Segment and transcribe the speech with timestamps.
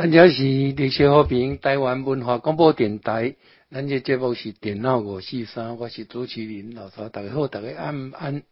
[0.00, 3.34] 咱这是历史和平台湾文化广播电台，
[3.70, 8.42] 咱这节目是电脑五四三，我是主持人老曹，大家好，大家安安。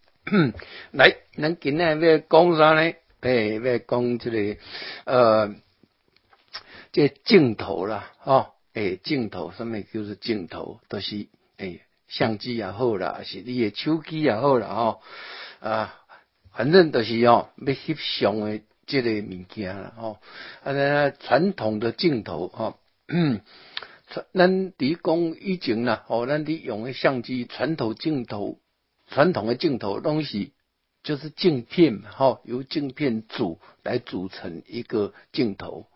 [0.92, 2.92] 来，咱今日要讲啥呢？
[3.21, 4.61] 诶，要讲这个
[5.06, 5.54] 呃，
[6.92, 10.80] 这镜头啦，吼，诶，镜头，什么叫做镜头？
[10.88, 15.00] 都是诶，相机也好啦，是你的手机也好啦，吼，
[15.60, 15.94] 啊，
[16.52, 18.64] 反正都是哦，要翕相诶。
[18.89, 20.18] 这个物件啦，吼，
[20.64, 22.79] 啊，那传统的镜头，吼，
[24.32, 28.59] 咱伫讲以前啦，吼，咱伫用的相机，传统镜头，
[29.09, 30.54] 传统的镜头东西
[31.03, 35.86] 就是镜片，吼，由镜片组来组成一个镜头，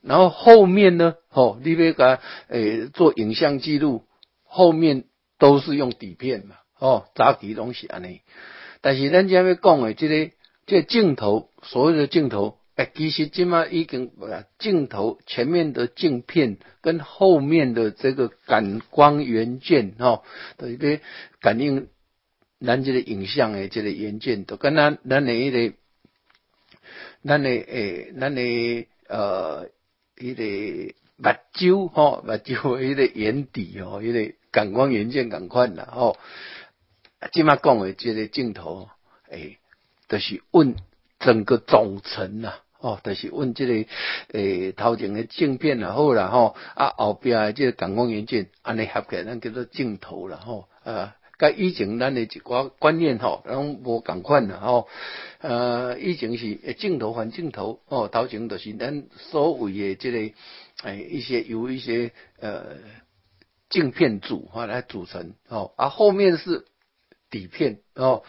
[0.00, 4.04] 然后后面呢，吼，你别个诶做影像记录，
[4.42, 5.04] 后面
[5.38, 8.22] 都是用底片嘛，哦，早期东西安尼，
[8.80, 10.35] 但是咱今要讲的这个。
[10.66, 14.10] 这镜头，所有的镜头，哎，其实今嘛已经
[14.58, 20.24] 镜头前面的镜片跟后面的这个感光元件，哈，
[20.58, 20.98] 的一个
[21.40, 21.86] 感应
[22.60, 25.76] 咱这个影像的这个元件，都跟咱咱的一个，
[27.24, 29.70] 咱的诶，咱的呃，
[30.18, 30.42] 一个
[31.16, 36.16] 目睭，哈，目睭一个眼底哦，一个感光元件感款啦，吼，
[37.30, 38.88] 今嘛讲的这个镜头，
[39.30, 39.58] 诶。
[40.08, 40.76] 就是问
[41.18, 43.88] 整个总成呐，哦，就是问这个
[44.32, 54.88] 诶头前的镜片也好啦，吼啊后边的这个感光元件，安尼合起来咱叫做镜头啦，吼啊，甲以前咱的一寡观念吼，拢无共款啦，吼
[55.40, 60.34] 呃，以前是镜头换镜头，哦，头前就是咱所谓的这个
[60.84, 62.76] 诶一些由一些呃
[63.70, 66.66] 镜片组哈来组成，哦啊后面是
[67.30, 68.22] 底片，哦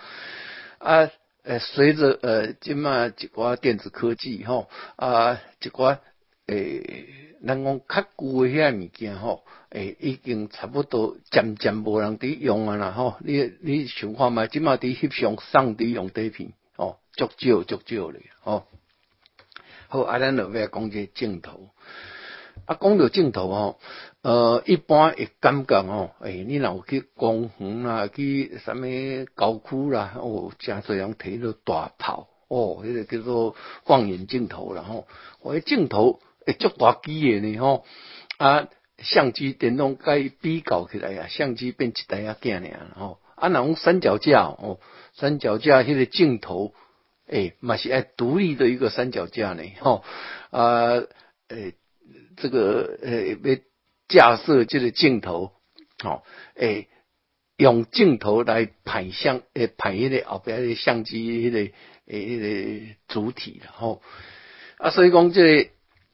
[0.80, 1.12] 啊。
[1.48, 6.00] 诶，随着呃，今嘛一寡电子科技吼，啊，一寡
[6.48, 7.08] 诶，
[7.45, 13.16] 咱讲较旧诶遐物件吼，诶，已经差不多渐渐无人伫用啊啦吼。
[13.22, 14.47] 你你想看嘛？
[14.47, 18.68] 今嘛伫翕相送伫用底片，吼，足少足少咧，吼。
[19.88, 21.69] 好，啊，咱就要讲这镜头。
[22.67, 23.79] 啊，讲到镜头吼，
[24.23, 28.81] 呃，一般会感觉吼，诶，你若有去公园啦，去啥物
[29.38, 35.07] 郊区啦，哦，真侪人摕着大炮，哦，迄个叫做望远镜头啦吼，
[35.41, 37.85] 我诶镜头会足大机诶呢吼，
[38.38, 38.67] 啊，
[38.97, 44.81] 相机电动该比较起来啊，相机变一台啊镜尔吼，啊，若讲三脚架哦，
[45.13, 46.73] 三脚架迄个镜头，
[47.29, 50.03] 诶，嘛是爱独立的一个三脚架呢吼，
[50.51, 51.01] 啊，
[51.47, 51.75] 诶。
[52.38, 53.58] 这个呃，要
[54.08, 55.52] 架设这个镜头，
[56.02, 56.24] 好，
[56.56, 56.88] 诶，
[57.58, 61.74] 用镜头来拍相，诶，拍迄个后壁迄个相机迄个诶，
[62.08, 64.02] 迄个主体了吼。
[64.78, 65.70] 啊，所以讲这个，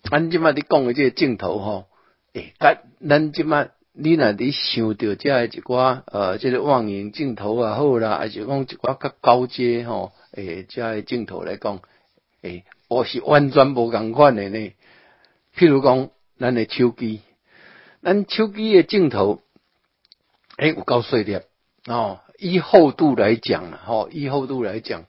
[0.10, 1.86] 咱即摆你讲的这个镜头吼，
[2.34, 11.82] 诶，甲咱即摆你若伫想到这一寡呃，这个望远镜头啊好啦，还是讲一寡较高阶吼，诶，遮个镜头来讲，
[12.42, 14.72] 诶，我是完全无共款的呢。
[15.56, 16.09] 譬如讲，
[16.40, 17.22] 咱的手机，
[18.02, 19.41] 咱手机的镜头，
[20.58, 21.40] 诶，有够细粒
[21.88, 22.19] 哦。
[22.40, 25.06] 以厚度来讲啦，吼，以厚度来讲，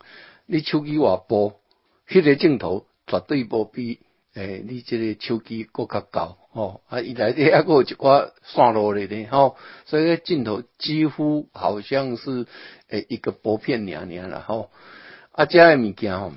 [0.47, 1.59] 你手机话薄，
[2.07, 4.01] 迄个镜头绝对无比
[4.35, 6.83] 诶，你这个手机够较高哦。
[6.89, 9.57] 啊，伊内底还有一寡线路咧咧，吼，
[9.87, 12.47] 所以镜头几乎好像是
[12.89, 14.71] 诶一个薄片两年啦，吼。
[15.33, 16.33] 啊，这个物件吼，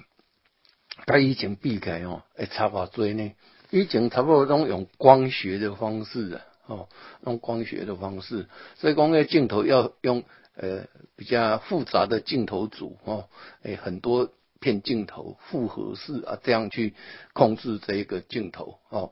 [1.05, 3.31] 甲以前比起来吼，会差偌多呢。
[3.69, 6.87] 以前差不多都用光学的方式的，哦，
[7.25, 10.23] 用光学的方式，所以讲个镜头要用
[10.55, 10.85] 呃
[11.15, 13.25] 比较复杂的镜头组，哦，
[13.63, 14.29] 诶很多
[14.59, 16.93] 片镜头复合式啊，这样去
[17.33, 19.11] 控制这一个镜头，哦，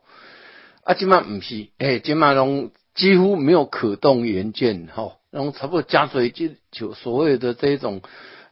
[0.84, 8.02] 啊，今嘛唔是，诶，今嘛拢几乎没有可动元件，哈，然后差不多加水就就所谓的这种。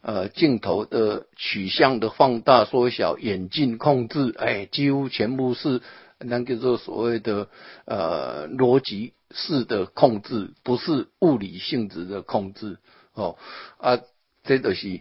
[0.06, 5.80] 呃，镜头的取向的放大、缩小、眼镜控制，哎，几乎全部是
[6.18, 7.48] 那叫做所谓的
[7.86, 12.76] 呃逻辑式的控制，不是物理性质的控制
[13.14, 13.38] 哦。
[13.78, 13.98] 啊，
[14.42, 15.00] 这都是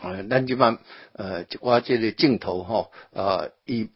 [0.00, 0.78] 呃，咱即嘛
[1.14, 3.88] 呃，我这个镜头哈啊，伊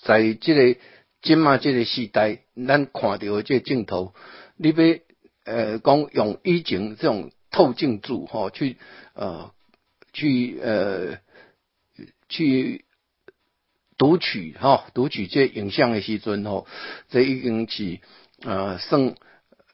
[0.00, 0.80] 在这个
[1.20, 4.14] 今嘛这个时代，咱看到的这镜头，
[4.56, 4.74] 你要
[5.44, 8.78] 呃讲用以前这种透镜组哈去
[9.12, 9.52] 呃。
[10.12, 11.18] 去呃
[12.28, 12.84] 去
[13.96, 16.66] 读取哈，读取这影像的时阵吼，
[17.08, 17.98] 这已经是
[18.42, 19.14] 呃算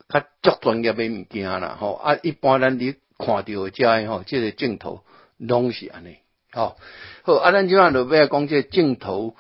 [0.09, 1.95] 较足专业的物件啦吼。
[1.95, 5.05] 啊，一般咱你看到这吼，这个镜头
[5.37, 6.17] 拢是安尼
[6.53, 6.77] 吼。
[7.23, 9.37] 好，啊，咱即下就要讲这镜头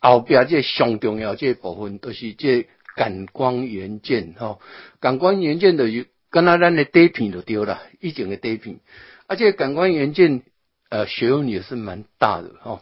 [0.00, 4.60] 后壁这上重要这部分，都是这感光元件吼。
[5.00, 8.80] 感光元件就是跟那咱的底片就对了，以前的底片。
[9.26, 10.42] 而且感光元件，
[10.90, 12.80] 呃，学问也是蛮大的吼。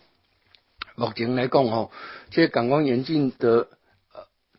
[0.96, 1.90] 目前来讲吼，
[2.30, 3.68] 这感光元件的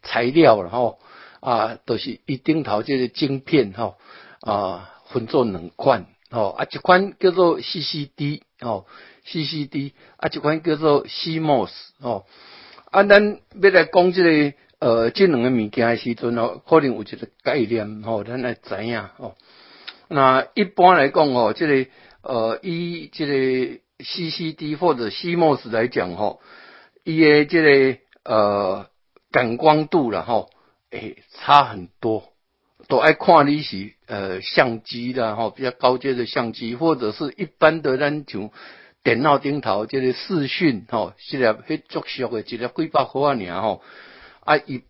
[0.01, 0.99] 材料了吼
[1.41, 3.97] 啊，都是一顶头这个晶片吼
[4.41, 8.87] 啊，分做两款吼啊，一款叫做 CCD 吼
[9.27, 12.25] ，CCD 啊，一款叫做 CMOS 吼
[12.91, 19.35] 啊，咱要来讲这个呃，这两个物件的时阵哦，可能有一个概念吼，咱来知影吼。
[20.07, 21.89] 那一般来讲哦，这个
[22.21, 23.33] 呃，以这个
[23.99, 26.39] CCD 或者 CMOS 来讲吼，
[27.03, 28.87] 伊的这个呃
[29.31, 30.49] 感光度了吼，
[30.91, 32.29] 诶，差很多。
[32.89, 38.49] 都爱看你是呃相机啦吼，比较高阶的相机，或者是一般的咱像
[39.03, 43.81] 电脑顶头这个视讯吼，是粒迄足俗的，一粒几百块啊尔吼，
[44.41, 44.83] 啊伊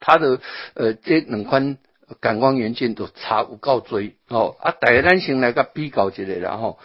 [0.00, 0.40] 它的
[0.74, 1.78] 呃这两款
[2.20, 6.78] 感光元件都差有够多吼，啊，大家咱先来个比较一下啦吼。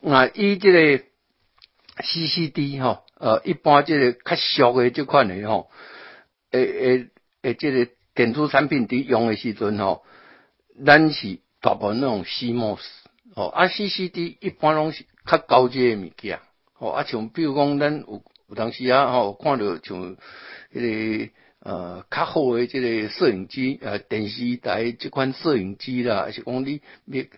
[0.00, 1.04] 那以这个
[1.98, 5.70] CCD 吼，呃，一般这个较俗的这款的吼，
[6.50, 7.08] 诶诶
[7.42, 10.02] 诶，这个电子产品伫用的时阵吼，
[10.84, 12.80] 咱是大部分那种 CMOS
[13.34, 16.40] 哦，啊 CCD 一般拢是较高阶的物件，
[16.78, 20.16] 哦，啊像比如讲咱有有当时啊吼，看到像
[20.72, 21.32] 迄个
[21.64, 26.80] 呃较好的这个摄影机呃电视台这款摄影机啦，还是讲你
[27.10, 27.28] 比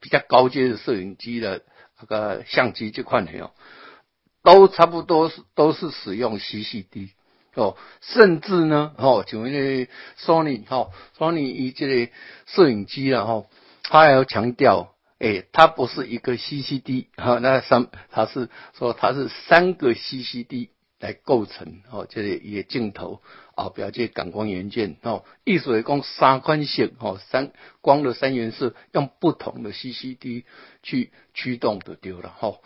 [0.00, 1.60] 比较高阶的摄影机啦。
[2.00, 3.52] 那个相机这款的哦，
[4.42, 7.10] 都差不多是都是使用 CCD
[7.54, 12.12] 哦，甚至呢哦，像那个 Sony 哈，Sony 以这个
[12.46, 13.44] 摄影机啊哈，
[13.84, 20.70] 它还要强调，哎，它不是一个 CCD 哈，那三它是说它是三个 CCD
[21.04, 23.20] 来构成哦，这个一个镜头
[23.54, 27.52] 啊，表这感光元件哦，意思是讲三款色哦，三
[27.82, 30.44] 光的三原色用不同的 CCD。
[30.86, 32.58] 去驱动就对了哈，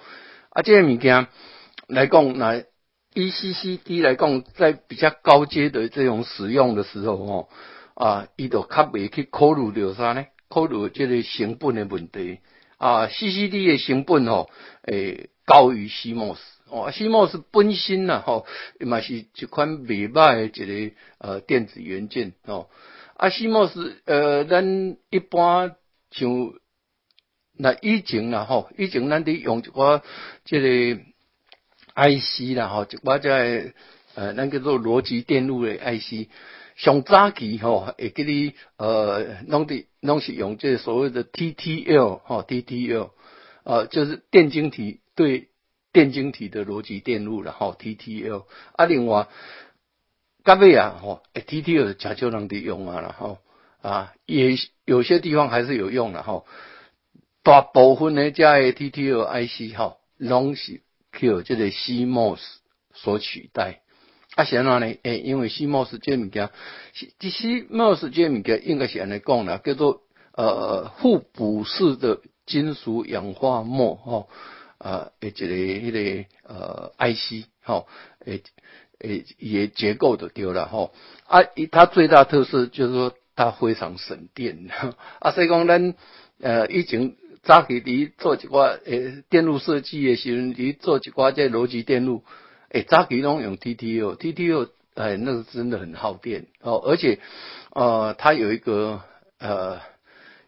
[0.50, 1.28] 啊，这个物件
[1.86, 2.64] 来讲，来
[3.14, 7.48] E C C D 来讲，在比较高阶的这种使用的时候哦，
[7.94, 10.26] 啊，伊都较未去考虑着啥呢？
[10.48, 12.40] 考虑这个成本的问题
[12.76, 14.48] 啊，C C D 的成本哦，
[14.82, 18.46] 诶，高于 C M O S 哦，C M O S 本身呐吼，
[18.80, 22.68] 嘛是一款未歹的一个呃电子元件哦，
[23.16, 25.76] 啊，C M O S 呃，咱一般
[26.10, 26.52] 像。
[27.60, 30.00] 那以前啦吼，以前咱伫用一寡
[30.44, 31.02] 即个
[31.96, 33.72] IC 啦吼，一寡即
[34.14, 36.28] 呃，咱叫做逻辑电路的 IC，
[36.76, 43.10] 上早期吼，会记你呃，拢伫拢是用这所谓的 TTL 吼，TTL，
[43.64, 45.48] 呃，就是电晶体对
[45.92, 48.44] 电晶体的逻辑电路了吼，TTL。
[48.72, 49.28] 啊，另外，
[50.44, 53.38] 甲尾啊吼，TTL 真少人伫用啊啦吼，
[53.82, 56.46] 啊，也有些地方还是有用的吼。
[57.42, 60.82] 大部分的加 TTL IC 吼，拢是
[61.12, 62.40] 靠这个 CMOS
[62.92, 63.80] 所取代。
[64.34, 64.96] 啊，是安怎呢？
[65.02, 66.50] 诶，因为 CMOS 这物件，
[67.18, 70.02] 这 CMOS 这物件应该是安尼讲啦，叫做
[70.34, 74.28] 呃互补式的金属氧化膜吼，
[74.78, 77.86] 呃，一个迄个呃 IC 吼，
[78.24, 78.42] 诶
[79.00, 80.92] 诶也结构的丢了吼。
[81.26, 81.40] 啊，
[81.70, 84.68] 它最大特色就是说它非常省电。
[85.20, 85.94] 啊，所以讲咱
[86.40, 87.16] 呃以前。
[87.44, 92.22] 早期伫做一寡诶电路设计的时阵，伫做一寡这逻辑电路，
[92.68, 97.20] 诶早期拢用 TTL，TTL 诶那个真的很耗电哦，而且
[97.72, 99.00] 呃它有一个
[99.38, 99.80] 呃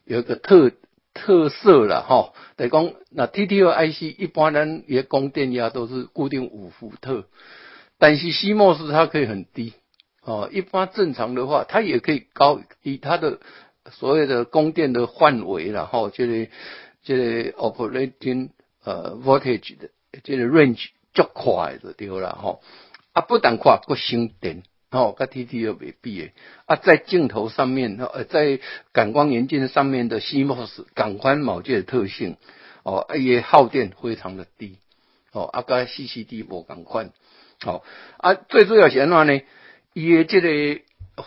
[0.05, 0.73] 有一个特
[1.21, 7.25] 特色啦吼，等于讲那 TTL IC 一般咱也供电压都是固定五伏特，
[7.99, 9.75] 但是 CMOS 它可以很低
[10.23, 13.39] 哦，一般正常的话它也可以高，以它的
[13.91, 16.49] 所有的供电的范围然后就是。
[17.03, 18.51] 这个 operating
[18.85, 19.89] 呃 voltage 的
[20.23, 22.61] 这个 range 足快就对啦吼，
[23.15, 24.65] 啊不但快，佫省电。
[24.91, 26.33] 哦，跟 T T 又未必诶，
[26.67, 28.59] 啊在镜头上面，呃在
[28.93, 32.37] 感光元件上面的 CMOS 感光毛介的特性，
[32.83, 34.79] 哦也耗电非常的低，
[35.33, 37.13] 哦啊跟 CCD 无感款，
[37.61, 37.85] 好
[38.19, 39.43] 啊最主要是安怎呢？
[39.95, 40.81] 伊诶这个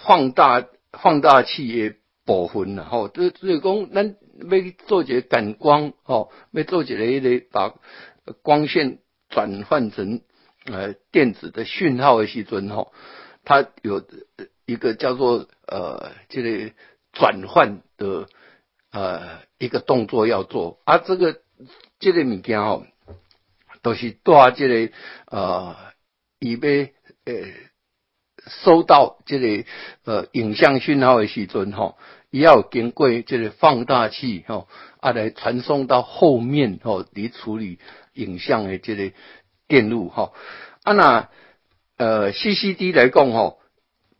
[0.05, 4.15] 放大放大器诶部分啦吼，就就是讲咱。
[4.35, 7.75] 要做一个感光哦，要做一个迄个把
[8.41, 8.97] 光线
[9.29, 10.21] 转换成
[10.65, 12.91] 呃电子的讯号的时阵吼，
[13.45, 14.05] 它有
[14.65, 16.73] 一个叫做呃这个
[17.11, 18.27] 转换的
[18.91, 21.41] 呃一个动作要做，啊这个
[21.99, 22.85] 这个物件吼，
[23.81, 24.93] 都是带这个
[25.27, 25.75] 呃
[26.39, 26.69] 伊要
[27.25, 27.49] 呃
[28.47, 29.65] 收到这个
[30.05, 31.97] 呃影像讯号的时阵吼，
[32.29, 34.67] 伊要经过这个放大器吼，
[34.99, 37.79] 啊来传送到后面吼，嚟处理
[38.13, 39.11] 影像的这个
[39.67, 40.33] 电路吼。
[40.83, 41.29] 啊那
[41.97, 43.59] 呃 CCD 来讲吼，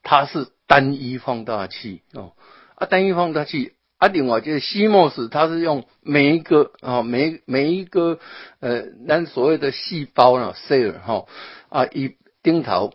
[0.01, 2.34] 它是单一放大器哦，
[2.75, 3.74] 啊单一放大器。
[4.00, 8.20] 啊，另外就是 CMOS，它是用每一个啊，每每一个
[8.60, 11.25] 呃，咱所谓的细胞呢，cell 哈
[11.70, 12.92] 啊，一钉头，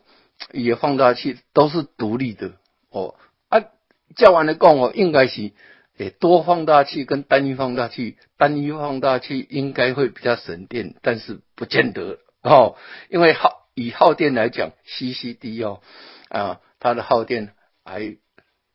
[0.52, 2.52] 也放大器都是独立的
[2.90, 3.14] 哦。
[3.48, 3.64] 啊，
[4.16, 5.52] 叫完了讲哦，应该是
[5.96, 12.76] 诶多放大器跟单一放大器，单一放大器应该会比较省电，但是不见得哦，
[13.08, 15.80] 因为好以耗电来讲，CCD 哦
[16.28, 17.54] 啊，它的耗电
[17.84, 18.16] 还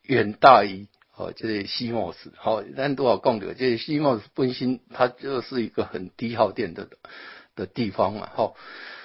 [0.02, 0.88] 远大于。
[1.16, 6.88] 哦，这是西莫斯，好，但多少讲的，这西莫斯本身它就是一个很低耗电的
[7.54, 8.56] 的地方嘛，好，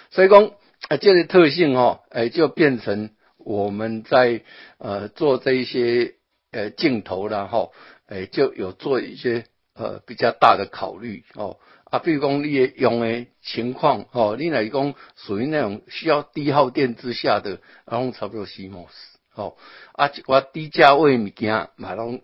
[0.09, 0.45] 所以讲
[0.87, 4.41] 啊，这个特性哦，哎，就变成我们在
[4.79, 6.15] 呃做这一些
[6.51, 7.69] 呃镜头啦，哈，
[8.07, 19.19] 哎，就有做一些呃比较大的考虑哦，啊，比如讲你用的情况哦，你来讲属于那种需要低耗电之下的，然后差不多西莫斯。
[19.35, 19.55] 哦，
[19.93, 22.21] 啊，我低价位物件买拢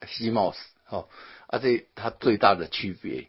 [0.00, 0.56] CMOS，
[0.90, 1.08] 哦，
[1.46, 3.28] 啊，这它最大的区别。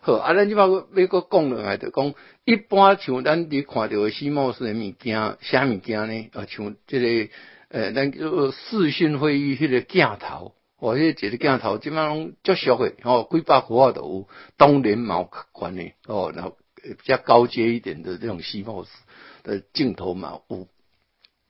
[0.00, 2.14] 好，啊，咱即包括美国讲落来就讲，
[2.44, 6.30] 一般像咱伫看到的 CMOS 的物件，啥物件呢？
[6.32, 7.32] 啊，像这个，
[7.68, 18.88] 呃，咱叫做视讯会议迄个镜头，哦，迄个一个镜头，即摆拢足俗的，哦，几百块都有，当然毛款的，哦，然后比较高阶一点的这种 CMOS
[19.44, 20.66] 的镜头嘛有。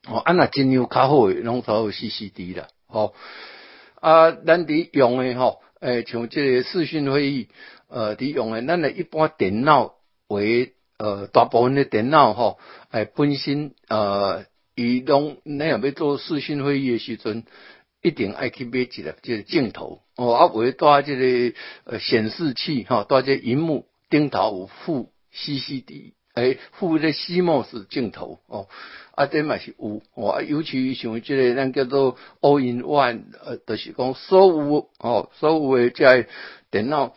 [0.07, 3.15] 哦，啊那真有较好诶，拢都有 CCD 啦，吼
[4.01, 7.49] 啊，咱伫用诶吼，诶，像即个视讯会议，
[7.89, 9.95] 呃，伫用诶，咱诶一般电脑
[10.29, 12.59] 为呃大部分诶电脑吼，
[12.91, 17.45] 诶，本身呃，伊拢咱若要做视讯会议诶时阵，
[18.03, 26.13] 一定爱去买一个即个镜头，哦，啊，为带即个呃显示器吼，带即个荧幕顶头有附 CCD。
[26.35, 28.67] 诶，附个 CMOS 镜头哦，
[29.15, 36.27] 啊，这嘛是有哦，啊尤其像即个咱叫做 All in One，呃，就是讲所有哦，所有诶在
[36.71, 37.15] 电脑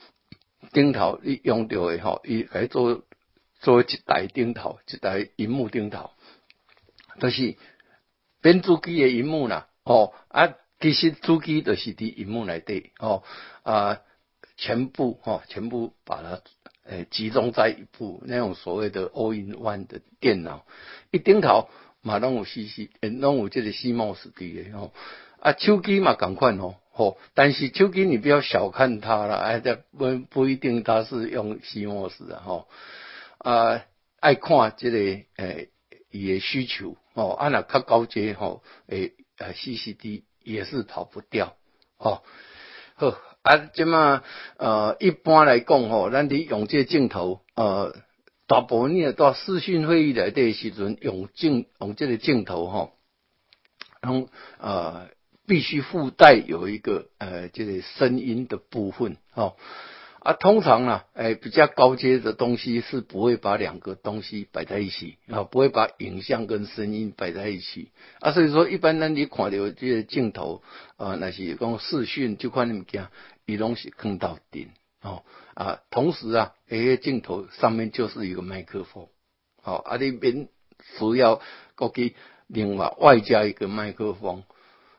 [0.74, 3.04] 顶头你用到诶吼，伊来做
[3.62, 6.10] 做一台顶头，一台荧幕顶头，
[7.22, 7.56] 就是
[8.42, 13.24] 变主机诶荧幕啦，哦，啊，其实主机就是伫荧幕内底哦，
[13.64, 14.02] 啊，
[14.58, 16.42] 全部哦，全部把它。
[16.88, 20.68] 诶，集中在一部那种所谓的 all-in-one 的电脑，
[21.10, 21.68] 一顶头
[22.04, 24.94] 嘛拢有 CC，诶拢有这个 CMOS 的吼。
[25.40, 32.68] 啊，手机嘛赶快哦，吼，但是手机你不要小看它了，哎，这不不一定它是用 CMOS 的吼。
[33.40, 33.84] 啊，
[34.20, 35.00] 爱看这个
[35.38, 35.70] 诶，
[36.12, 41.58] 伊的需求哦，啊那较高阶吼，诶，呃，CCD 也是跑不掉，
[41.98, 42.22] 哦，
[42.96, 43.18] 好。
[43.46, 44.24] 啊，即嘛
[44.58, 47.96] 呃，一般来讲吼，咱伫用这镜头，呃，
[48.48, 52.94] 大部分你到视讯会议内底时阵用镜用这个镜头吼，
[54.02, 55.10] 拢呃
[55.46, 59.58] 必须附带有一个呃这个声音的部分吼。
[60.26, 67.92] 啊，通常呢，哎，比较高阶的东西是不会把两个东西摆在一起啊，不会把影像跟声音摆在一起
[68.22, 70.64] 啊，所以说一般呢，你看到这些镜头
[70.98, 73.10] 啊，那些讲视讯就看物件，
[73.46, 74.70] 伊拢是看到顶
[75.04, 75.22] 哦
[75.54, 79.08] 啊，同时啊，这些镜头上面就是一个麦克风，
[79.62, 80.50] 好啊，你边
[80.98, 81.40] 需要
[81.76, 82.16] 过去
[82.48, 84.44] 另外外加一个麦克风。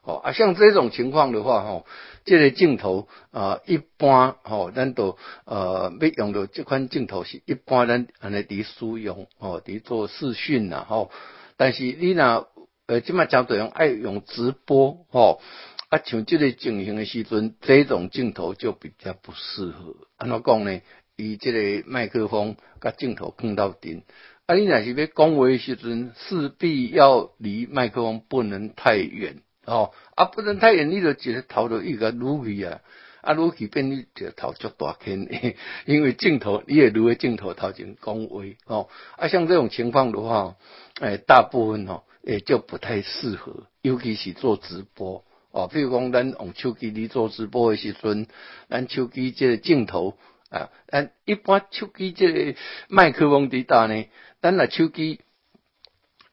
[0.07, 1.85] 哦啊，像这种情况的话，吼，
[2.25, 11.11] 这个镜头啊，一般吼，咱都呃要用到这款镜头是一般咱安尼伫使用，哦，伫做视讯呐，吼。
[11.57, 12.49] 但是你若
[12.87, 15.41] 呃，即卖相对用爱用直播，吼，
[15.89, 19.97] 啊，像这个情形的时阵，这种镜头就比较不适合。
[20.17, 20.81] 安怎讲呢？
[21.17, 24.03] 以这个麦克风甲镜头碰到顶，
[24.45, 29.41] 啊，你若是要讲话的时阵，势必要离麦克风不能太远。
[29.67, 32.81] 哦，啊，不能太远，你就一个头就一个撸去啊，
[33.21, 35.29] 啊撸去变你一个头足大片，
[35.87, 40.55] 因为镜头你也撸个镜头头前讲话哦，啊像这种情况的话，
[41.01, 48.29] 诶，大部分哦，诶就不太适合，尤其是做直播哦，比如讲咱用手机你做直播的时阵，
[48.71, 50.17] 咱手机这个镜头
[50.49, 52.59] 啊，咱一般手机这个
[52.89, 54.05] 麦克风伫搭呢，
[54.41, 55.21] 咱若手机。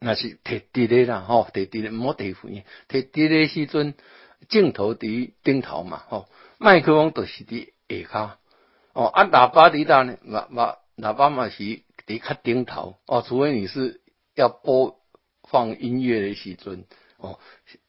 [0.04, 3.94] 那是摕伫咧啦，吼，摕伫咧，毋好摕远，摕伫咧时阵，
[4.50, 8.30] 镜头伫顶头嘛，吼，麦克风著是伫下骹，
[8.92, 11.62] 哦，啊，喇叭伫搭呢，喇叭喇叭嘛是
[12.06, 14.02] 伫较顶头，哦，除非你是
[14.34, 15.00] 要播
[15.48, 16.84] 放音乐的时阵，
[17.16, 17.38] 哦，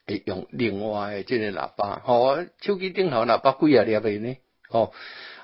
[0.07, 4.37] 会用另外的这个喇叭，吼，手机顶头喇叭几啊粒的呢，
[4.69, 4.93] 吼，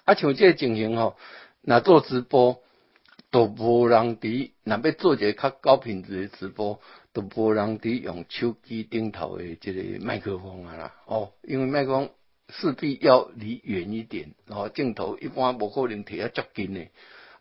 [0.05, 1.17] 啊像这个情形吼，
[1.63, 2.63] 若做直播
[3.31, 6.79] 都无人伫，若要做一个较高品质的直播，
[7.13, 12.09] 都无人伫用手机顶头的这个麦克风啊啦，哦，因为麦克风
[12.49, 16.87] 势必要离远一点，然后镜头一般无可能摕啊足近的，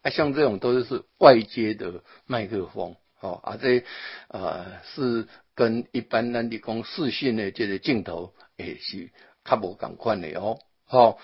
[0.02, 2.96] 啊，像这种都是外接的麦克风。
[3.22, 3.84] 哦，啊，这
[4.28, 9.10] 呃是跟一般咱伫讲视讯的这个镜头，诶是
[9.44, 10.58] 较无共款的哦。
[10.86, 11.18] 好，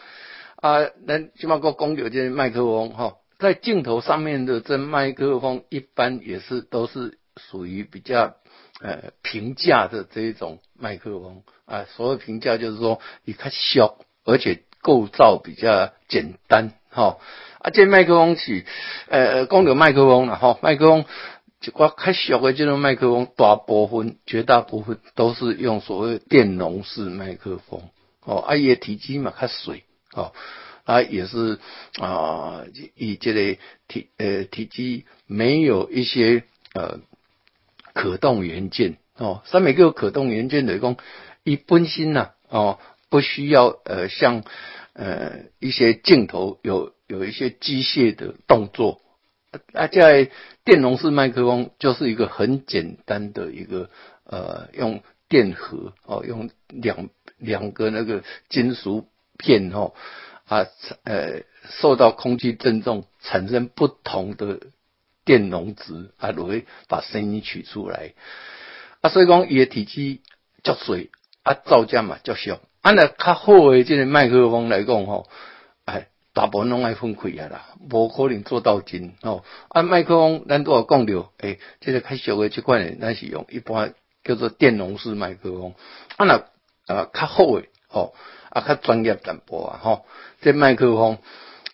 [0.57, 8.37] 啊，咱起码个讲到这麦克风，哈，在镜头上面的这麦克风，一般也是都是属于比较
[8.81, 11.85] 呃平价的这一种麦克风啊。
[11.97, 17.19] 所谓平价，就是说你看小，而且构造比较简单，哈。
[17.59, 18.65] 啊，这麦克风是
[19.09, 21.05] 呃讲到麦克风了，哈，麦克风。
[21.63, 27.81] 一寡较小的这种麦克风，大部分、绝大部分都是用所谓电容式麦克风。
[28.23, 29.73] 哦，啊，伊体积嘛较小，
[30.13, 30.33] 哦，
[30.87, 31.59] 啊，也是
[32.01, 32.65] 啊，
[32.95, 37.01] 以这类体呃体积没有一些呃
[37.93, 38.97] 可动元件。
[39.17, 40.97] 哦，三每个可动元件的讲，
[41.43, 42.79] 一本身呐，哦，
[43.09, 44.45] 不需要呃像
[44.93, 49.01] 呃一些镜头有有一些机械的动作。
[49.73, 50.31] 啊，在
[50.65, 53.91] 电容式麦克风就是一个很简单的一个
[54.25, 59.95] 呃，用电荷哦，用两两个那个金属片哦
[60.47, 60.67] 啊
[61.05, 61.43] 呃，
[61.81, 64.61] 受到空气振动产生不同的
[65.25, 68.15] 电容值啊，会把声音取出来
[69.01, 70.23] 啊，所以讲伊的体积
[70.63, 71.11] 较水
[71.43, 75.29] 啊，造价嘛较小，啊那较好的这个麦克风来讲吼，
[75.85, 76.09] 哎。
[76.37, 79.43] 大部分拢爱分开啊啦，无可能做到真哦。
[79.69, 85.75] 啊，麦克风咱都有讲着，诶，这个较小的这款诶，咱是用一般叫做电容式麦克风。
[86.19, 88.15] 啊，那啊较好诶，吼，
[88.51, 90.05] 啊较专业淡薄啊，吼，
[90.43, 91.17] 这麦克风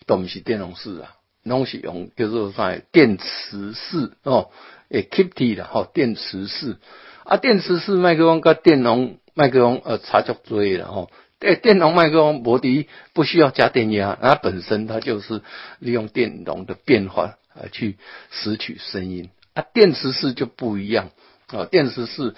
[0.05, 4.49] 都毋是电容式啊，拢是用叫做啥电磁式哦，
[4.87, 6.77] 诶，keep 的吼，电磁式。
[7.25, 11.11] 啊，电磁式麦克风跟电容麦克风呃差足多啦吼。
[11.39, 15.41] 诶，电容麦克风摩的不需要加电压，它本身它就是
[15.79, 17.97] 利用电容的变化啊去
[18.31, 19.29] 拾取声音。
[19.53, 21.11] 啊，电池式就不一样
[21.47, 22.33] 啊，电池式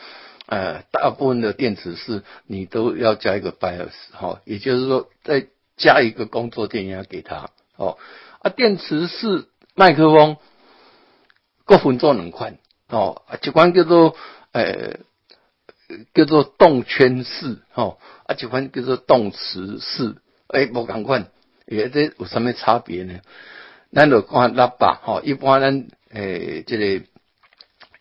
[0.48, 7.98] 呃大部分的电池是你都要加一个 bias 哈，也就是说再加一个工作电压给它哦。
[8.40, 10.38] 啊，电池式麦克风
[11.66, 12.58] 各分做两款
[12.90, 14.16] 哦，一款叫做
[14.52, 15.00] 呃。
[16.16, 20.16] 叫做动圈式，哦，啊，一款叫做动磁式，
[20.48, 21.28] 诶，无共款，
[21.68, 23.20] 诶，这有啥物差别呢？
[23.94, 27.06] 咱就看喇叭，吼，一般咱诶，这个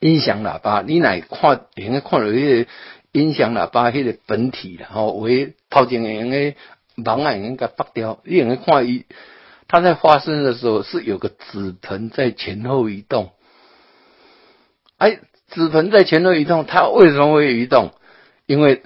[0.05, 2.71] 音响喇叭，你来看，应该看到迄个
[3.13, 6.55] 音响喇叭迄个本体啦，吼，为头前用个
[6.97, 9.07] 盲眼应该拔掉，你应该看伊，
[9.67, 13.33] 它在发声的时候是有个纸盆在前后移动，
[14.99, 15.21] 哎。
[15.51, 17.93] 纸盆在前后移动，它为什么会移动？
[18.45, 18.83] 因为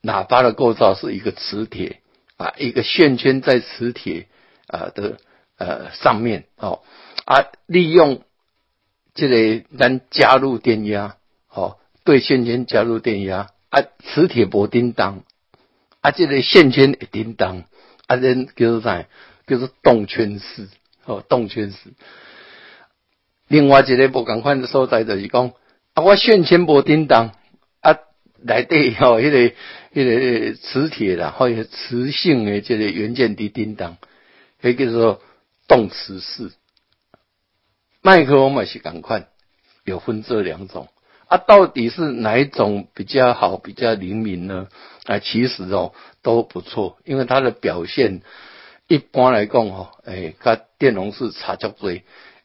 [0.00, 2.00] 喇叭的构造是一个磁铁
[2.38, 4.26] 啊，一个线圈在磁铁
[4.68, 5.18] 啊的
[5.58, 6.80] 呃上面哦
[7.26, 8.22] 啊，利用
[9.14, 11.16] 这个咱加入电压
[11.50, 15.24] 哦，对线圈加入电压啊，磁铁不叮当
[16.00, 17.64] 啊，这个线圈会叮当
[18.06, 19.06] 啊，人叫做啥？
[19.46, 20.68] 叫做动圈式
[21.04, 21.76] 哦，动圈式。
[23.48, 25.52] 另外一个不共款的所在就是讲。
[25.94, 27.32] 啊，我线圈无叮当
[27.80, 27.98] 啊，
[28.42, 29.54] 内底吼，迄个
[29.92, 33.98] 迄个磁铁啦，或者磁性的这个元件的叮当，
[34.62, 35.20] 迄叫做
[35.68, 36.50] 动磁式。
[38.02, 39.28] 麦克风嘛是赶快，
[39.84, 40.88] 有分这两种
[41.28, 44.68] 啊，到底是哪一种比较好、比较灵敏呢？
[45.06, 48.22] 啊，其实哦都不错，因为它的表现
[48.88, 51.90] 一般来讲吼，诶，它电容式差较多，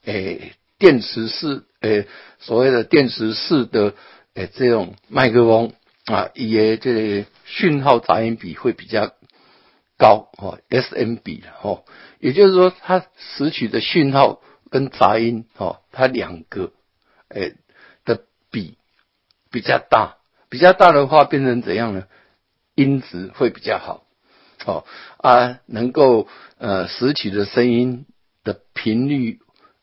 [0.05, 0.53] 诶。
[0.79, 2.05] 电池式，诶，
[2.37, 3.95] 所谓的电池式的，
[4.35, 5.73] 诶，这种麦克风
[6.05, 9.11] 啊，也这讯号杂音比会比较
[9.97, 11.83] 高哦，SM 比哦，
[12.19, 14.39] 也就是说，它拾取的讯号
[14.69, 16.71] 跟杂音哦，它两个
[17.30, 17.56] 诶
[18.06, 18.77] 的比
[19.51, 20.17] 比较大，
[20.49, 22.08] 比较大的话变成怎样呢？
[22.75, 24.03] 音质会比较好，
[24.65, 24.86] 哦
[25.17, 26.27] 啊，能够
[26.58, 28.06] 呃拾取的声音
[28.43, 29.39] 的频率。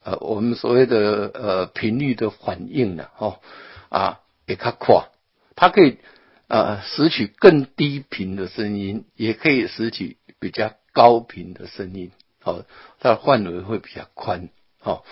[0.06, 3.40] 呃，我们所谓的呃频率的反应呢，哦，
[3.88, 5.08] 啊，也较快，
[5.56, 5.96] 它可以
[6.46, 12.66] 呃拾取更低频的声音，也可以拾取比较高频的声音，哦，
[13.00, 14.50] 它的范围会比较宽，
[14.84, 15.02] 哦，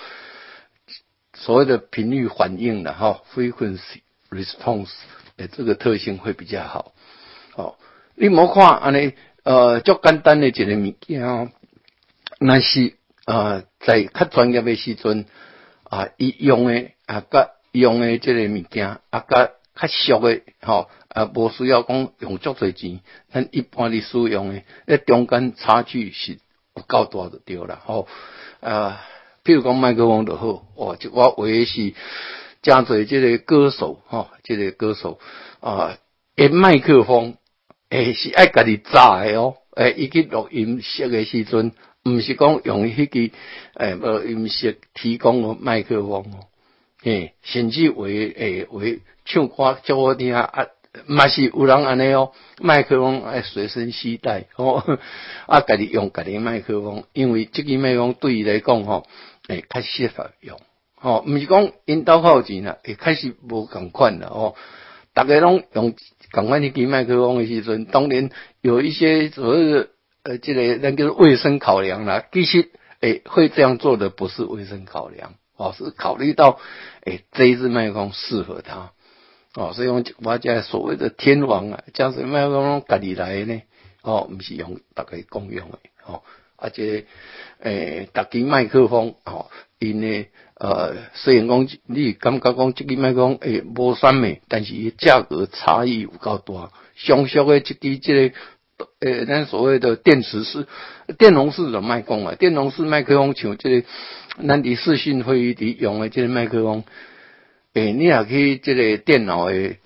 [1.35, 4.93] 所谓的频率反应的哈，frequency response，
[5.37, 6.93] 诶，这个特性会比较好。
[7.57, 7.77] 哦，
[8.15, 11.53] 你莫看安尼，呃，足简单的一个物件，
[12.39, 15.27] 那是呃，在较专业的时阵
[15.85, 23.01] 啊，伊用的啊，甲用的这个物件啊，甲较俗的吼啊，无需要讲用足侪钱，
[23.33, 26.39] 咱一般的使用的，迄中间差距是
[26.75, 28.07] 有够大就对啦，吼
[28.61, 29.01] 啊，
[29.45, 31.95] 譬如讲麦克风就好，哦，就我为是
[32.63, 35.19] 加做这个歌手，吼，这个歌手
[35.61, 35.99] 啊，
[36.37, 37.37] 诶，麦克风
[37.91, 41.73] 诶是爱家己炸诶哦，诶，伊去录音室诶时阵，
[42.05, 43.35] 毋是讲用迄个
[43.75, 46.47] 诶录音室提供诶麦克风哦，
[47.03, 50.69] 诶，甚至为诶为唱歌叫我听啊。
[51.07, 54.99] 嘛是有人安尼哦，麦克风爱随身携带 哦，
[55.47, 59.07] 啊，家己用家己麦克风，因为即个麦克风对伊来讲吼，
[59.49, 60.61] 诶，较适合用，
[60.95, 64.55] 吼，毋是讲因兜靠钱啦，会开始无共款啦，哦，
[65.15, 65.95] 逐个拢用
[66.31, 68.29] 共款迄支麦克风诶时阵，当然
[68.61, 69.89] 有一些所谓的
[70.25, 76.59] 呃，即个那个卫生考量啦，其实诶，会这样做的不是卫生考量，哦，是考虑到
[77.05, 78.93] 诶，这一支麦克风适合他。
[79.55, 83.61] 哦，所以讲我这所谓的天王啊，将是麦克风家己来呢，
[84.01, 86.23] 哦，毋是用大家共用的，哦，
[86.57, 87.05] 而且
[87.61, 98.31] 诶，逐家麦克风，哦，因呢，呃，虽然讲你感觉讲即支麦克风诶无啥物，但是伊价格差异有够大，相俗的即支即
[98.79, 100.67] 个，诶，咱所谓的电池式、
[101.19, 103.87] 电容式的麦克风啊，电容式麦克风像即个
[104.49, 106.85] 咱伫视讯会议伫用的即个麦克风。
[107.75, 109.79] 诶，你也去即个电脑诶，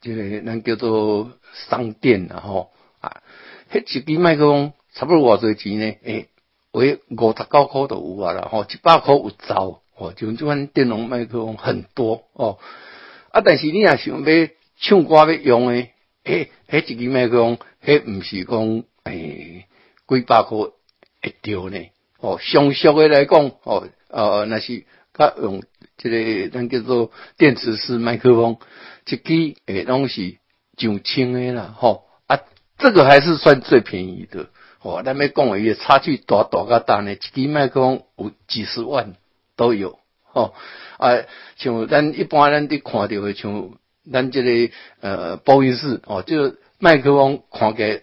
[0.00, 3.22] 即个咱叫做商店啊吼啊，
[3.70, 5.96] 迄一支麦克风差不多偌侪钱呢？
[6.02, 6.28] 诶，
[6.72, 12.58] 为五十九箍都有啊啦吼，一百箍有走吼，就即款电容麦克风很多哦。
[13.30, 14.48] 啊，但是你也想要
[14.80, 15.92] 唱歌要用诶，
[16.24, 19.66] 诶，迄一支麦克风，迄毋是讲诶
[20.08, 20.72] 几百箍
[21.22, 21.78] 会着呢？
[22.18, 25.62] 哦，相俗诶来讲，哦，呃，那是较用。
[25.98, 28.58] 这个咱叫做电池式麦克风，
[29.06, 30.36] 一支诶拢是
[30.76, 32.04] 上千诶啦，吼。
[32.26, 32.40] 啊，
[32.76, 34.50] 这个还是算最便宜的，
[34.82, 39.14] 哦，咱要讲诶差距大大个大呢，一支麦克风有几十万
[39.56, 40.54] 都有，吼。
[40.98, 41.22] 啊，
[41.56, 43.70] 像咱一般咱伫看到诶，像
[44.12, 48.02] 咱即个呃播音室哦，就麦克风看起来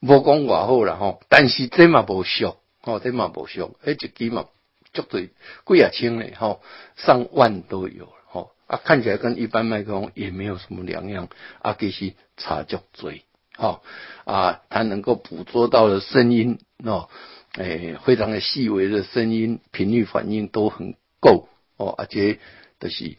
[0.00, 4.44] 无讲偌好啦，吼，但是这嘛无俗，哦，这嘛无俗，迄一支嘛。
[4.92, 5.30] 足对
[5.64, 6.60] 贵啊，轻嘞，吼，
[6.96, 11.28] 上万都有，吼啊，看起来跟一般麦克风也没有什么两样，
[11.60, 13.24] 啊，其实差足嘴，
[13.56, 13.82] 吼
[14.24, 17.08] 啊，它能够捕捉到的声音，哦，
[17.54, 22.38] 诶，非常的细微的声音，频率反应都很够，哦，而且
[22.78, 23.16] 都是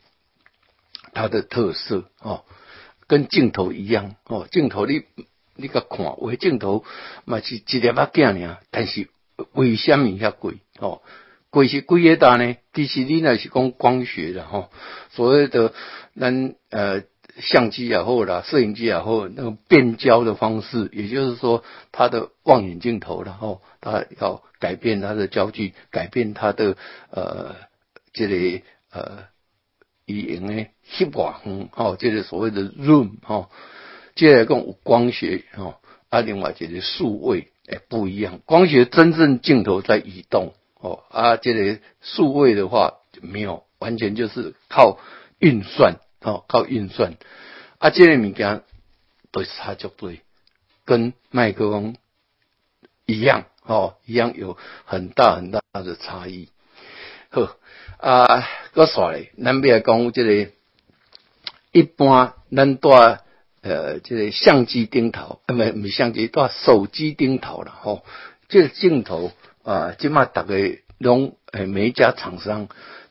[1.13, 2.43] 它的特色，哦，
[3.07, 5.03] 跟镜头一样，哦，镜头你
[5.55, 6.83] 你个看，微镜头
[7.25, 9.09] 嘛是一粒仔镜尔，但是
[9.53, 11.01] 为什么遐贵，哦？
[11.51, 12.55] 贵是贵个大呢？
[12.73, 14.69] 其实你那是讲光学的吼，
[15.11, 15.73] 所谓的
[16.17, 17.03] 咱呃
[17.39, 26.77] 相机也好啦，摄影机也好，那个变焦的方式，也就是说它的望远镜头然后它要改变它的焦距，改变它的
[27.09, 27.55] 呃
[28.13, 28.61] 这个
[28.91, 29.25] 呃
[30.05, 30.53] 语言的
[30.89, 31.11] 翕
[31.45, 33.49] 远吼，这个所谓的 zoom 吼，
[34.15, 35.75] 这个讲光学吼，
[36.07, 40.53] 啊另外就是数位诶不一样，光学真正镜头在移动。
[40.81, 44.97] 哦啊，这个数位的话没有，完全就是靠
[45.37, 47.17] 运算哦，靠运算
[47.77, 48.63] 啊，这个物件
[49.31, 50.21] 都是差绝对，
[50.83, 51.95] 跟麦克风
[53.05, 56.49] 一样哦，一样有很大很大的差异。
[57.29, 57.55] 好
[57.97, 60.51] 啊，我说嘞，咱别讲这个
[61.71, 63.21] 一般咱带
[63.61, 68.03] 呃这个相机顶头，啊，没没相机带手机顶头了吼，
[68.49, 69.31] 这个镜头。
[69.63, 72.67] 啊，起码大概拢诶，每一家厂商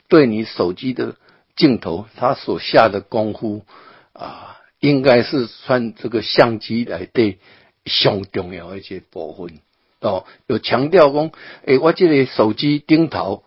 [0.09, 1.15] 对你手机的
[1.55, 3.65] 镜头，他所下的功夫
[4.13, 7.39] 啊，应该是算这个相机来对
[7.85, 9.61] 上重要一些部分
[10.01, 10.25] 哦。
[10.47, 11.31] 有强调讲，
[11.67, 13.45] 诶，我这个手机镜头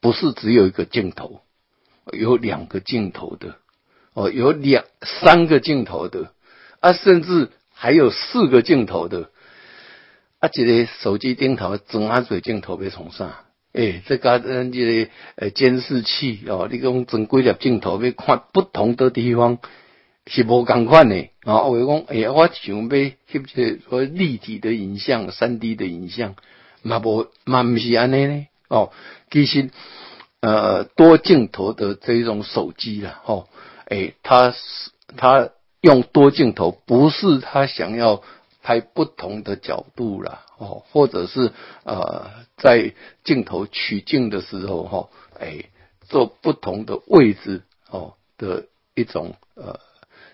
[0.00, 1.42] 不是只有一个镜头，
[2.12, 3.56] 有两个镜头的
[4.14, 6.32] 哦，有两三个镜头的
[6.80, 9.30] 啊，甚至还有四个镜头的。
[10.40, 13.44] 啊，一个手机顶头装啊水镜头要从啥？
[13.72, 19.58] 诶，这个咱这个诶监视器哦，你讲装几粒镜头要看不同的地方
[20.26, 21.62] 是无共款的啊。
[21.62, 23.38] 我讲，诶，我想要翕一
[23.90, 26.34] 个立体的影像、三 D 的影像，
[26.82, 28.46] 嘛无嘛毋是安尼呢？
[28.68, 28.92] 哦，
[29.30, 29.70] 其实
[30.40, 33.48] 呃多镜头的这种手机啦，吼，
[33.86, 34.58] 哎，他是
[35.16, 38.22] 他用多镜头，不是他想要
[38.68, 41.52] 拍不同的角度啦，哦，或者是
[41.84, 42.28] 呃，
[42.58, 42.92] 在
[43.24, 45.08] 镜头取镜的时候哈，
[45.40, 45.64] 哎，
[46.06, 49.80] 做不同的位置哦的一种呃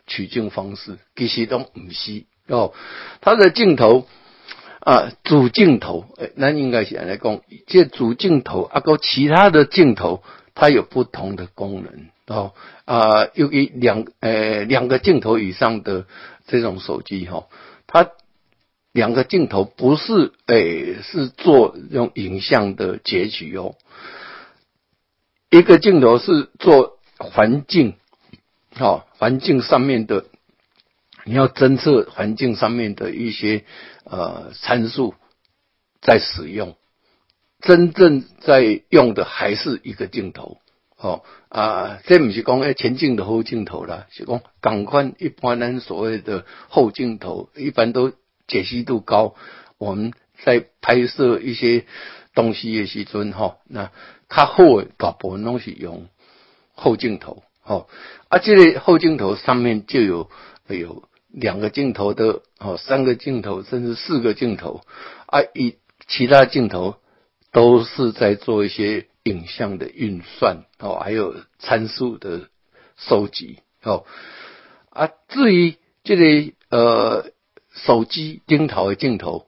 [0.08, 2.74] 取镜方式，其实都唔是哦，
[3.20, 4.08] 他的镜头。
[4.80, 10.22] 啊，主镜头，诶，那应该是来讲，这主镜头啊，个其他的镜头，
[10.54, 12.52] 它有不同的功能哦。
[12.84, 16.04] 啊，由于两，呃，两个镜头以上的
[16.46, 17.46] 这种手机哈，
[17.86, 18.10] 它
[18.94, 23.74] 两个镜头不是，诶，是做用影像的截取哦。
[25.50, 27.96] 一个镜头是做环境，
[28.72, 30.26] 好，环境上面的。
[31.24, 33.64] 你要侦测环境上面的一些
[34.04, 35.14] 呃参数，
[36.00, 36.76] 在使用，
[37.60, 40.58] 真正在用的还是一个镜头，
[40.98, 48.12] 哦啊，这不是讲诶前镜的后镜头啦，是讲赶快一般人所谓的后镜头，一般都
[48.46, 49.34] 解析度高，
[49.78, 50.12] 我们
[50.44, 51.86] 在拍摄一些
[52.34, 53.90] 东西的时阵哈，那
[54.28, 56.08] 较好的大部分拢是用
[56.74, 57.86] 后镜头，哦
[58.28, 60.30] 啊，这个后镜头上面就有
[60.68, 61.04] 有。
[61.36, 64.82] 两个镜头的哦，三个镜头，甚至四个镜头
[65.26, 65.74] 啊，一
[66.06, 66.94] 其他镜头
[67.50, 72.50] 都是在做一些影像的运算哦，还有参数的
[72.96, 74.04] 收集哦
[74.90, 75.10] 啊。
[75.26, 77.32] 至于这个呃
[77.74, 79.46] 手机镜头的镜头，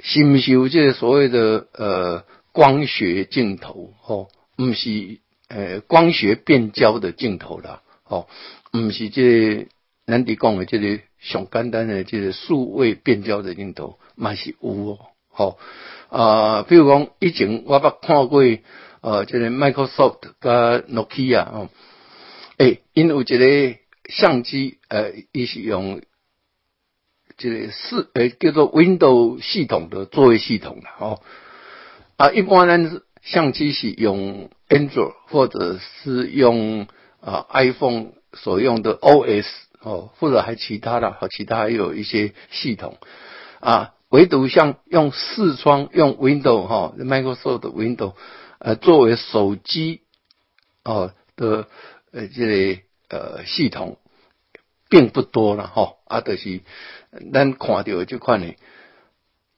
[0.00, 4.28] 是不是有这个所谓的呃光学镜头哦？
[4.56, 8.26] 不是呃光学变焦的镜头啦哦，
[8.70, 9.68] 不是这。
[10.06, 14.98] 咱伫讲的这个上简单的这个数位变焦的镜头，嘛是有哦，
[15.30, 15.56] 好
[16.10, 18.42] 啊，比如讲以前我捌看过
[19.00, 21.70] 呃，这个 Microsoft 加 Nokia 哦，
[22.58, 23.78] 诶，因为这个
[24.10, 26.02] 相机呃，伊是用
[27.36, 31.20] 这个四诶叫做 Windows 系统的作为系统的哦，
[32.16, 36.86] 啊，一般呢相机是用 Android 或者是用
[37.20, 39.46] 啊 iPhone 所用的 OS。
[39.86, 42.96] 哦，或者还其他的，和其他还有一些系统
[43.60, 48.14] 啊，唯独像用视窗用 Windows 哈，Microsoft Windows
[48.60, 50.00] 呃作为手机
[50.84, 51.68] 哦的
[52.12, 53.98] 呃这个呃系统
[54.94, 56.60] 并不多了哈，啊，就是
[57.32, 58.54] 咱看到这款呢，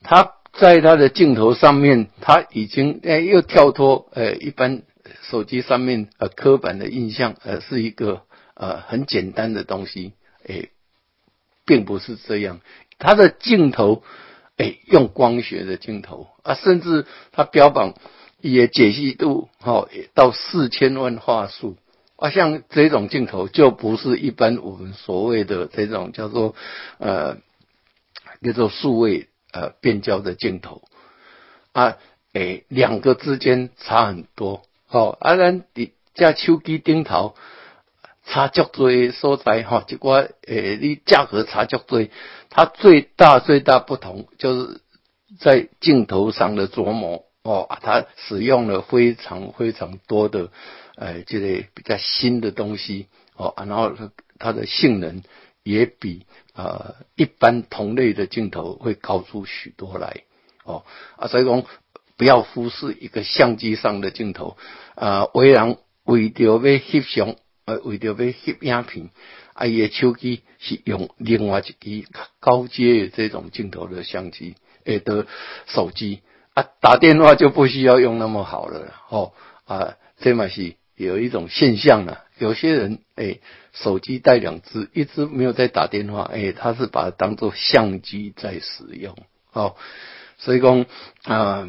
[0.00, 4.80] 他在他的镜头上面，他已经哎又跳脱呃一般
[5.24, 8.22] 手机上面呃刻板的印象，呃是一个。
[8.58, 10.14] 呃，很简单的东西，
[10.48, 10.70] 哎，
[11.66, 12.62] 并不是这样。
[12.98, 14.02] 他的镜头，
[14.56, 17.92] 哎，用光学的镜头啊，甚至他标榜
[18.40, 21.76] 也解析度，哈，到四千万画素
[22.16, 22.30] 啊。
[22.30, 26.54] 像这种镜头，就不是一般我们所谓的这种叫做
[26.98, 27.36] 呃，
[28.42, 30.82] 叫做数位呃变焦的镜头
[31.72, 31.96] 啊，
[32.32, 34.62] 诶，两个之间差很多。
[34.86, 37.34] 好，啊，咱伫架手机顶头。
[38.28, 42.08] 差足多所在哈，结果诶，你价格差足多，
[42.50, 44.80] 它最大最大不同就是
[45.38, 50.48] 在镜头上的琢磨哦，它使用了非常非常多的
[50.96, 53.06] 诶，这个比较新的东西
[53.36, 53.92] 哦，然后
[54.38, 55.22] 它的性能
[55.62, 60.22] 也比呃一般同类的镜头会高出许多来
[60.64, 60.84] 哦
[61.16, 61.64] 啊，所以讲
[62.16, 64.56] 不要忽视一个相机上的镜头
[64.94, 67.36] 啊，为人为着要翕相。
[67.66, 69.10] 呃，为着要翕影片，
[69.52, 74.54] 啊，伊诶手机是用另外一支高阶的这种镜头的相机，
[74.84, 75.26] 诶的
[75.66, 76.20] 手机
[76.54, 82.24] 啊，打电话就不需要用那么好了，吼啊，这嘛是有一种现象了。
[82.38, 83.40] 有些人诶，
[83.72, 89.16] 手机带两只，一只没有在打电话，诶，他是把它当做相机在使用，
[89.52, 89.76] 哦，
[90.38, 90.84] 所以讲
[91.24, 91.68] 啊，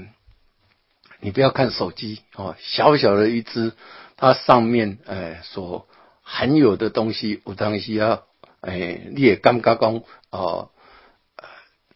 [1.22, 3.74] 你不要看手机哦，小小的一只。
[4.20, 5.88] 它上面诶所
[6.24, 8.24] 含有的东西，有东西啊，
[8.62, 10.72] 诶，你也感觉讲哦，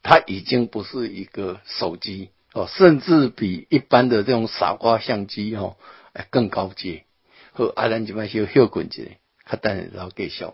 [0.03, 5.77] 它已经不是一个手机哦，甚至比一般的这种傻瓜相机哦，
[6.29, 7.05] 更高阶。
[7.53, 9.11] 好，阿兰就买些小棍子，
[9.45, 10.45] 较等然后继续。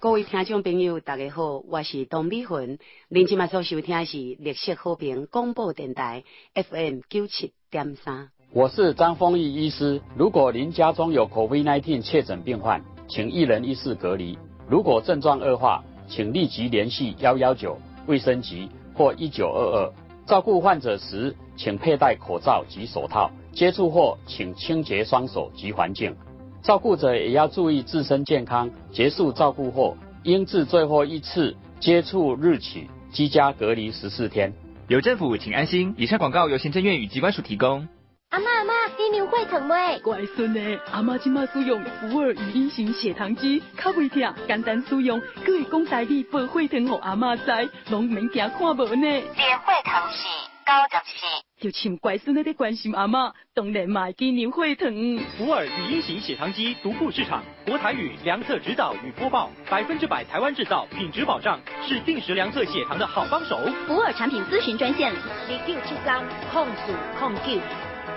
[0.00, 8.30] 各位听众朋友，大家好，我是董美云，您今麦所收听是绿色和平广播电台 FM 九七点三。
[8.52, 10.02] 我是张丰毅医师。
[10.16, 14.36] 如果您家中有 COVID-19 确诊病患，请一人一室隔离。
[14.68, 19.92] 如果症状恶化，请立即联系幺幺九卫生局或一九二二。
[20.26, 23.30] 照顾患者时，请佩戴口罩及手套。
[23.52, 26.16] 接触后，请清洁双手及环境。
[26.64, 28.70] 照顾者也要注意自身健康。
[28.90, 34.54] 结束照顾后，应自最后一次接触日起居家隔离十四天。
[34.88, 35.94] 有政府，请安心。
[35.98, 37.86] 以上广告由行政院与机关署提供。
[38.30, 39.98] 阿妈阿妈，你牛会疼未？
[40.00, 47.42] 乖孙呢，阿妈今麦使用福尔语音型血糖机，较袂痛，简单使用，可会讲台语报血糖给阿妈知，
[47.90, 49.02] 拢免惊看无呢。
[49.02, 50.26] 连血糖是
[50.64, 51.53] 九十四。
[51.64, 55.18] 就请乖孙的关心阿妈，当然买给牛会疼。
[55.38, 63.58] 福尔语音型血糖机独步市场，国台语量测指导与播报，百分之百台湾制造，品质保障，是定时量测血糖的好帮手。
[63.86, 65.10] 福尔产品咨询专线：
[65.48, 66.22] 零九七三
[66.52, 67.58] 控四控九，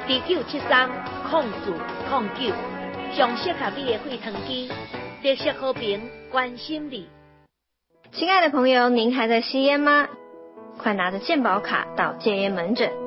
[0.09, 0.89] 零九七三
[1.29, 1.71] 控四
[2.09, 2.53] 控九，
[3.15, 4.69] 上适合你的血糖机，
[5.23, 7.07] 绿色和平关心你。
[8.11, 10.09] 亲爱的朋友，您还在吸烟吗？
[10.77, 13.06] 快拿着健保卡到戒烟门诊。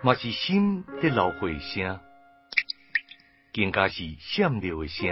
[0.00, 1.98] 嘛是心在流血声，
[3.52, 5.08] 更加是闪尿的声。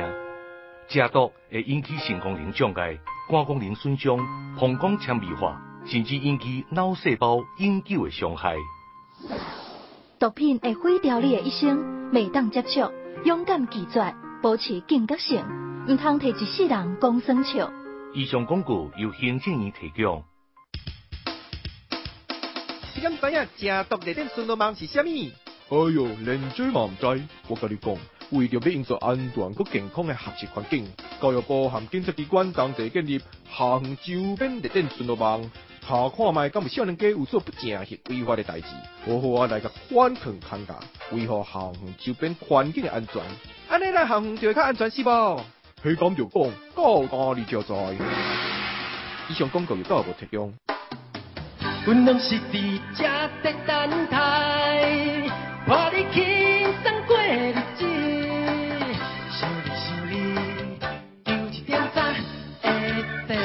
[0.88, 2.96] 食毒会引起肾功能障碍、
[3.28, 4.16] 肝功能损伤、
[4.56, 8.54] 膀胱纤维化，甚至引起脑细胞永久的伤害。
[10.20, 12.92] 毒品会毁掉你的一生，未当接触，
[13.24, 15.44] 勇敢拒绝，保持警觉性，
[15.88, 17.72] 唔通摕一世人讲生笑。
[18.14, 20.22] 以上广告由行政院提供。
[22.96, 25.30] 你敢知影正毒热点巡逻网是虾米？
[25.68, 27.22] 哎哟，连嘴嘛唔知。
[27.46, 27.94] 我甲你讲，
[28.30, 30.88] 为着要营造安全佮健康的学习环境，
[31.20, 33.20] 教育部含警察机关同齐建立
[33.54, 35.42] 校园周边热点巡逻网，
[35.86, 38.66] 查看卖敢有少年家有做不正行违法的代志，
[39.04, 40.74] 好好啊来个反抗抗价，
[41.12, 43.22] 维护校园周边环境的安全。
[43.68, 45.44] 安尼咱校园就会较安全是无？
[45.84, 47.74] 迄咁就讲，高家你就在。
[49.28, 50.54] 以上广告由教育部提供。
[51.86, 53.04] 阮拢是伫遮
[53.44, 54.18] 在等待，
[55.64, 56.24] 看你轻
[56.82, 57.84] 松过日子。
[59.30, 60.34] 想你想你，
[61.22, 62.12] 丢一点赞
[62.60, 62.68] 会
[63.28, 63.36] 得。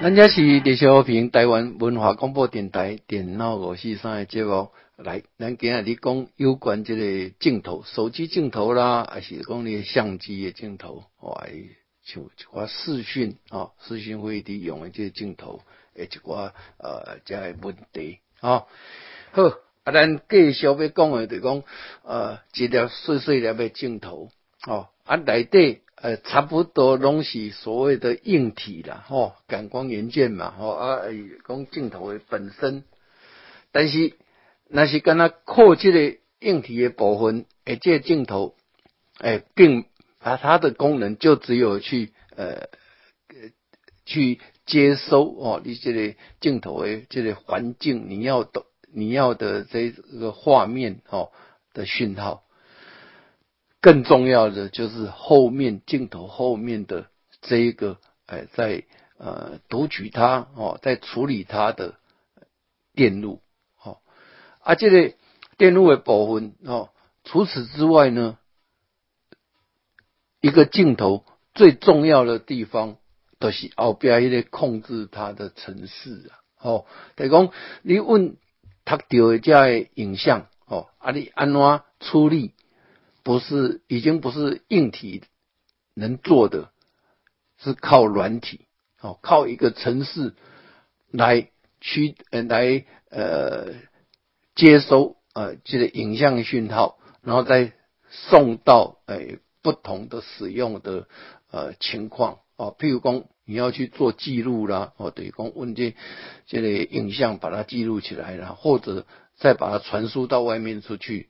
[0.00, 11.44] 咱这是李小平台湾文化广播电台电脑五四三的节目，来，咱今日你讲有关这个镜头，手机镜头啦，还是讲你相机的镜头，哇，
[12.04, 15.62] 像一寡视讯啊，视讯会议用的这个镜头。
[15.98, 18.66] 诶，一寡呃，即个问题哦。
[19.32, 19.42] 好，
[19.84, 21.62] 啊，咱继续要讲诶，就讲
[22.04, 24.30] 呃，一条碎碎粒诶镜头
[24.66, 31.00] 哦，啊，内底呃，差不多拢是所谓的硬体啦，吼，感光元件嘛，吼啊，
[31.46, 32.84] 讲镜头诶本身，
[33.72, 34.14] 但是
[34.68, 38.54] 那是跟它扩这个硬体诶部分，诶，这镜头
[39.18, 39.84] 诶，并
[40.20, 42.68] 啊，它的功能就只有去呃，
[44.06, 44.40] 去。
[44.68, 51.32] 接收哦，你这个镜头诶这个环境，你要的你要的这个画面哦
[51.72, 52.44] 的讯号，
[53.80, 57.06] 更重要的就是后面镜头后面的
[57.40, 58.84] 这一个哎，在
[59.16, 61.94] 呃读取它哦，在处理它的
[62.92, 63.40] 电路
[63.82, 64.00] 哦，
[64.60, 65.14] 啊，这个
[65.56, 66.90] 电路的部分哦，
[67.24, 68.36] 除此之外呢，
[70.42, 72.98] 一个镜头最重要的地方。
[73.38, 77.50] 都是后边迄个控制它的程式啊，吼，等于讲
[77.82, 78.36] 你问
[78.84, 82.54] 读到的这个影像，哦，啊，你安怎处理？
[83.22, 85.22] 不是，已经不是硬体
[85.94, 86.70] 能做的，
[87.58, 88.66] 是靠软体，
[89.00, 90.34] 哦，靠一个程式
[91.10, 93.74] 来驱呃来呃
[94.54, 97.72] 接收呃这个影像讯号，然后再
[98.10, 101.06] 送到诶不同的使用的
[101.50, 102.38] 呃情况。
[102.58, 105.94] 哦，譬如讲你要去做记录啦，哦，等于讲问这
[106.46, 109.06] 这个影像把它记录起来啦，或者
[109.36, 111.28] 再把它传输到外面出去，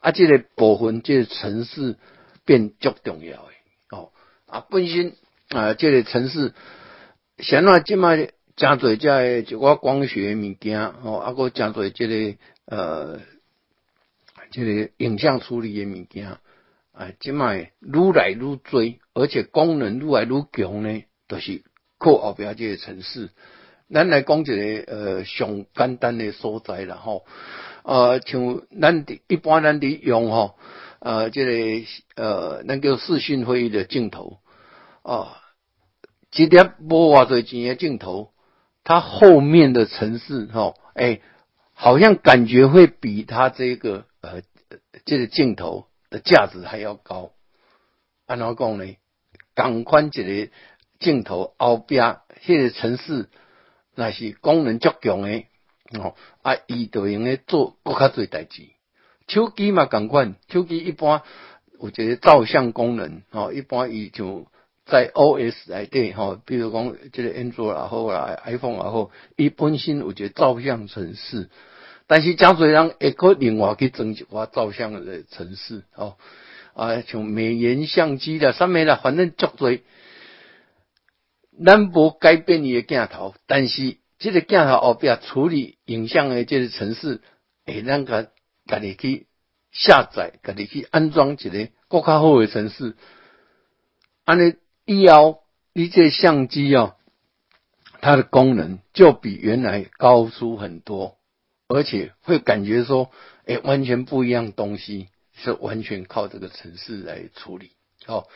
[0.00, 1.96] 啊，这个部分这个城市
[2.44, 3.54] 变足重要诶，
[3.90, 4.12] 哦，
[4.46, 5.14] 啊，本身
[5.48, 6.52] 啊，这个城市
[7.38, 13.20] 现在即卖真侪只诶，就我光学物件，哦，啊，个真侪这个呃，
[14.50, 16.36] 这个影像处理诶物件。
[16.96, 18.80] 啊，即卖愈来愈多，
[19.12, 21.62] 而且功能愈来愈强呢，都是
[21.98, 23.28] 靠后边这个城市。
[23.92, 24.54] 咱来讲一个
[24.86, 27.26] 呃上简单的所在啦吼，
[27.84, 30.58] 呃像咱一般咱伫用吼，
[30.98, 31.86] 呃这个
[32.16, 34.38] 呃那个视讯会议的镜头，
[35.02, 35.36] 啊，
[36.34, 38.32] 一点无偌多钱的镜头，
[38.84, 41.20] 它后面的城市哈，哎，
[41.74, 44.40] 好像感觉会比它这个呃
[45.04, 45.88] 这个镜头
[46.18, 47.32] 价值还要高。
[48.26, 48.96] 安怎讲呢？
[49.54, 50.52] 同款一个
[50.98, 53.28] 镜头后边，迄个城市
[53.94, 55.44] 那是功能足强的
[55.98, 58.68] 哦，啊，伊就用咧做更较多代志。
[59.28, 61.22] 手机嘛，同款，手机一般
[61.80, 64.46] 有一个照相功能哦，一般伊就
[64.84, 71.48] 在 OS 来底吼，比如讲即个 Android 也好啦，iPhone 也好，伊本身有一个照相程式，
[72.06, 76.16] 但是真侪人也可另外去装一寡照相的城市哦。
[76.74, 79.78] 啊，像美颜相机的，啥物啦，反正足多。
[81.64, 87.22] 咱无改变伊诶镜头，但是即个镜头后壁处理影像的即个程式，
[87.64, 88.30] 会咱个
[88.66, 89.26] 家己去
[89.72, 92.94] 下载，家己去安装一个更较好的程式。
[94.26, 96.96] 安尼以后，你这相机哦，
[98.02, 101.16] 它的功能就比原来高出很多，
[101.68, 103.10] 而且会感觉说，
[103.44, 105.08] 诶，完全不一样东西。
[105.38, 107.72] 是完全靠这个程式来处理，
[108.06, 108.26] 好，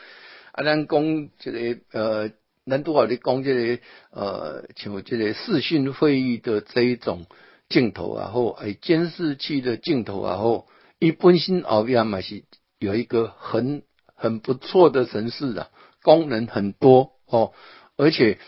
[0.53, 2.31] 啊，咱讲这个呃，
[2.67, 7.25] 咱都好的讲这个呃，像这个视讯会议的这一种
[7.71, 10.67] 镜头啊，或诶监视器的镜头啊，或
[10.99, 12.45] 一本身后边嘛是
[12.79, 13.83] 有一个很
[14.15, 15.71] 很不错的程式啊，
[16.03, 17.55] 功能很多哦，
[17.97, 18.39] 而且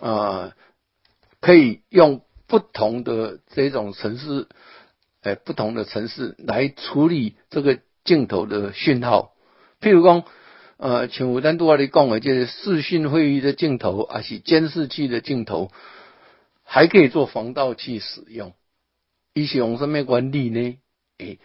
[0.00, 0.56] 啊，
[1.40, 4.48] 可以用不同的这种城市，
[5.22, 7.78] 诶，不同的城市来处理这个。
[8.02, 9.34] 镜头的讯号，
[9.78, 10.24] 譬如讲，
[10.78, 15.70] 呃，像咱拄仔你讲的，就是视讯会议的镜头，还是监视器的镜头，
[16.64, 18.54] 还可以做防盗器使用。
[19.34, 20.78] 一些用什么管理呢？
[21.18, 21.38] 诶，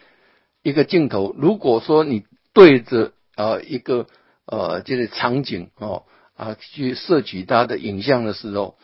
[0.62, 4.06] 一个镜头，如果说你对着啊一个
[4.46, 6.04] 呃就是场景哦
[6.36, 8.78] 啊去摄取它的影像的时候，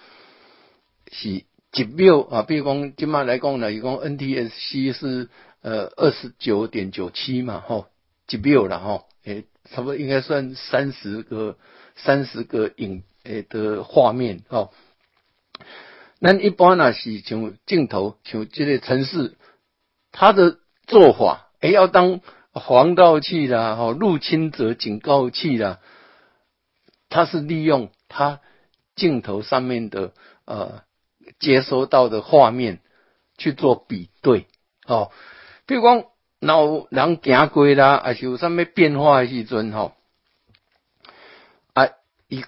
[1.10, 5.28] 是几秒啊，比如讲今麦来讲呢，一讲 NTSC 是。
[5.64, 7.86] 呃，二十九点九七嘛，吼，
[8.26, 11.56] 几秒了，吼，诶，差不多应该算三十个
[11.94, 14.70] 三十个影诶的画面，哦。
[16.18, 19.36] 那一般呢是像镜头，像这个城市，
[20.10, 20.58] 它的
[20.88, 22.20] 做法，诶，要当
[22.54, 25.78] 防盗器啦，吼，入侵者警告器啦，
[27.08, 28.40] 它是利用它
[28.96, 30.12] 镜头上面的
[30.44, 30.82] 呃
[31.42, 32.78] 接收到的画面
[33.36, 34.46] 去做比对，
[34.86, 35.10] 哦。
[35.66, 36.04] 比如讲，
[36.40, 39.92] 有人行过啦，还是有啥物变化的时阵吼，
[41.74, 41.88] 啊，
[42.28, 42.44] 伊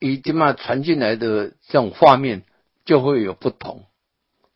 [0.00, 2.42] 伊即嘛传进来的这种画面
[2.84, 3.84] 就会有不同，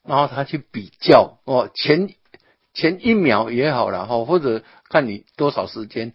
[0.02, 2.14] 然后他去比较哦，前
[2.72, 6.14] 前一秒也好了哈，或者看你多少时间，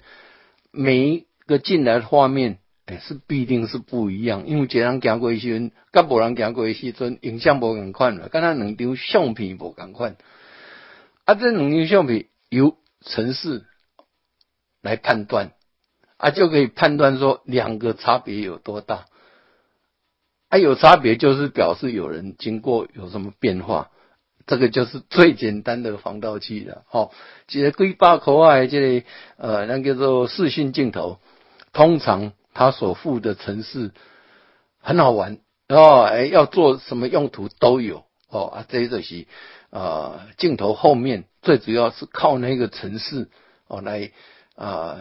[0.72, 2.58] 每一个进来的画面，
[2.88, 10.16] 哎，是必定是不一样，因为一人行过时阵，甲无人行过时阵，影像无共款了，跟他两张相片无共款。
[11.26, 13.66] 啊，这两张相片由城市
[14.82, 15.52] 来判断，
[16.16, 19.08] 啊，就可以判断说两个差别有多大。
[20.48, 23.92] 啊，有差别就是表示有人经过有什么变化，
[24.46, 26.86] 这个就是最简单的防盗器了。
[26.90, 27.12] 哦，
[27.48, 31.20] 这个龟巴口啊，这个呃，那叫做视讯镜头，
[31.74, 33.92] 通常他所附的城市
[34.82, 35.38] 很好玩
[35.68, 39.28] 哦，哎，要做什么用途都有哦，啊，这就是。
[39.70, 43.30] 啊，镜头后面最主要是靠那个城市
[43.68, 44.12] 哦来
[44.56, 44.98] 啊，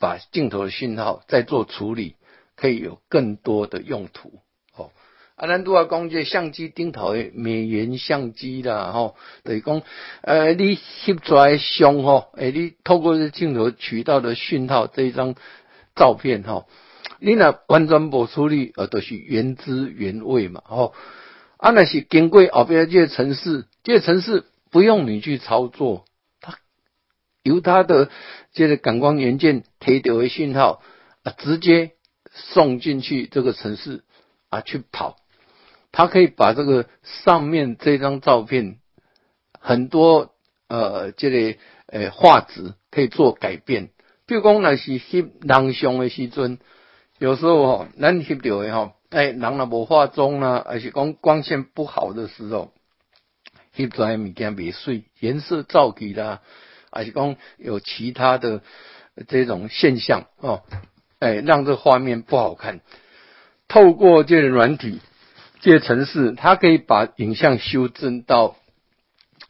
[0.00, 2.16] 把镜头的讯号再做处理，
[2.56, 4.40] 可以有更多的用途
[4.74, 4.90] 哦。
[5.34, 9.82] 啊，咱都要讲这相机顶头的美颜相机啦，吼，等于讲
[10.22, 15.34] 呃，你翕出来相吼，诶，你透过这镜头取到的讯号这一张
[15.94, 16.66] 照片吼，
[17.20, 20.94] 你若完全无处理，呃，都是原汁原味嘛，吼。
[21.58, 23.64] 啊，那是经过后边这些城市。
[23.82, 26.04] 这个城市不用你去操作，
[26.40, 26.58] 它
[27.42, 28.10] 由它的
[28.52, 30.82] 这个感光元件提到的信号
[31.22, 31.92] 啊，直接
[32.30, 34.04] 送进去这个城市
[34.50, 35.16] 啊去跑，
[35.92, 38.78] 它可以把这个上面这张照片
[39.58, 40.34] 很多
[40.68, 43.88] 呃这个呃画质可以做改变。
[44.26, 46.58] 比如讲那是翕人像的时阵，
[47.18, 52.72] 有时候吼咱翕到的吼，哎人若无化妆啦，还是讲光线不好的时候。
[53.74, 56.40] 翕出来物件未水，颜色照起啦，
[56.90, 58.62] 还是讲有其他的
[59.28, 60.62] 这种现象哦，
[61.18, 62.80] 哎，让这画面不好看。
[63.68, 65.00] 透过这个软体、
[65.60, 68.56] 这些程式，它可以把影像修正到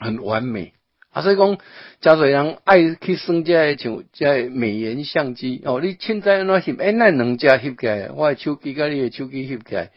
[0.01, 0.73] 很完美
[1.17, 1.57] 啊，所以讲，
[2.03, 6.79] 真侪人爱去耍遮像遮美颜相机哦，你凊彩安怎翕？
[6.79, 9.93] 哎，那两只翕起来，我的手机甲你的手机翕起来，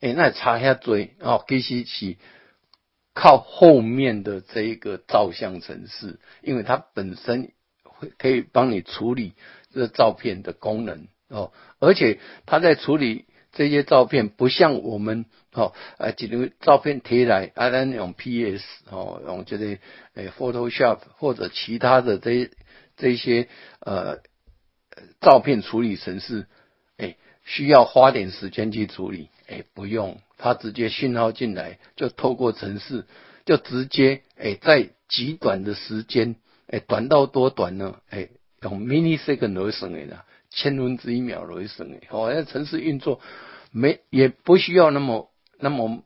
[0.00, 2.16] 哎，那差遐多哦，其实是
[3.12, 7.52] 靠后面的这一个照相程式，因为它本身
[7.82, 9.34] 会可以帮你处理
[9.70, 13.26] 这照片的功能哦，而且它在处理。
[13.54, 19.66] 这些照片不像我们哦，呃，几张照片贴来，啊，咱用 PS 哦，用这个
[20.14, 22.50] 诶 Photoshop 或者其他的这
[22.96, 23.48] 这些
[23.80, 24.18] 呃
[25.20, 26.46] 照片处理程式，
[26.96, 33.04] 诶，需要花点时间去处理，诶，不用，它直接信号进来，就透过程式，
[33.44, 36.36] 就直接诶，在极短的时间，
[36.66, 38.00] 诶，短到多短呢？
[38.10, 38.30] 诶，
[38.62, 40.24] 用 mini second 来算的啦。
[40.54, 43.20] 千分之一秒为省诶，哦，那城市运作
[43.72, 46.04] 没也不需要那么那么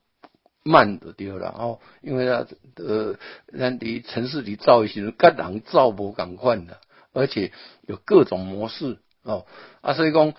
[0.63, 2.47] 慢的对了哦，因为它
[2.83, 3.17] 呃，
[3.57, 6.81] 咱伫城市里造一些，各人造无共款的，
[7.13, 8.99] 而且有各种模式。
[9.23, 9.47] 哦，
[9.83, 10.33] 啊，所以讲，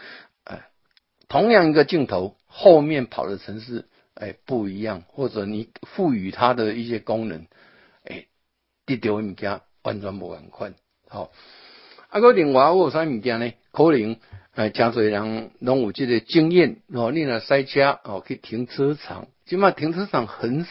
[0.43, 0.70] 哎，
[1.28, 7.45] 同样一个镜头后面跑的城市，哎，不一样，或者你赋予它的一些功能，
[8.03, 8.26] 哎，
[8.86, 10.74] 得到物件完全无共款，
[11.07, 11.32] 好。
[12.10, 13.53] 啊，个另外我有啥物件呢？
[13.72, 14.18] 可能
[14.55, 17.12] 诶，真侪人拢有即个经验哦。
[17.12, 20.66] 你若塞车哦，去停车场，起码停车场很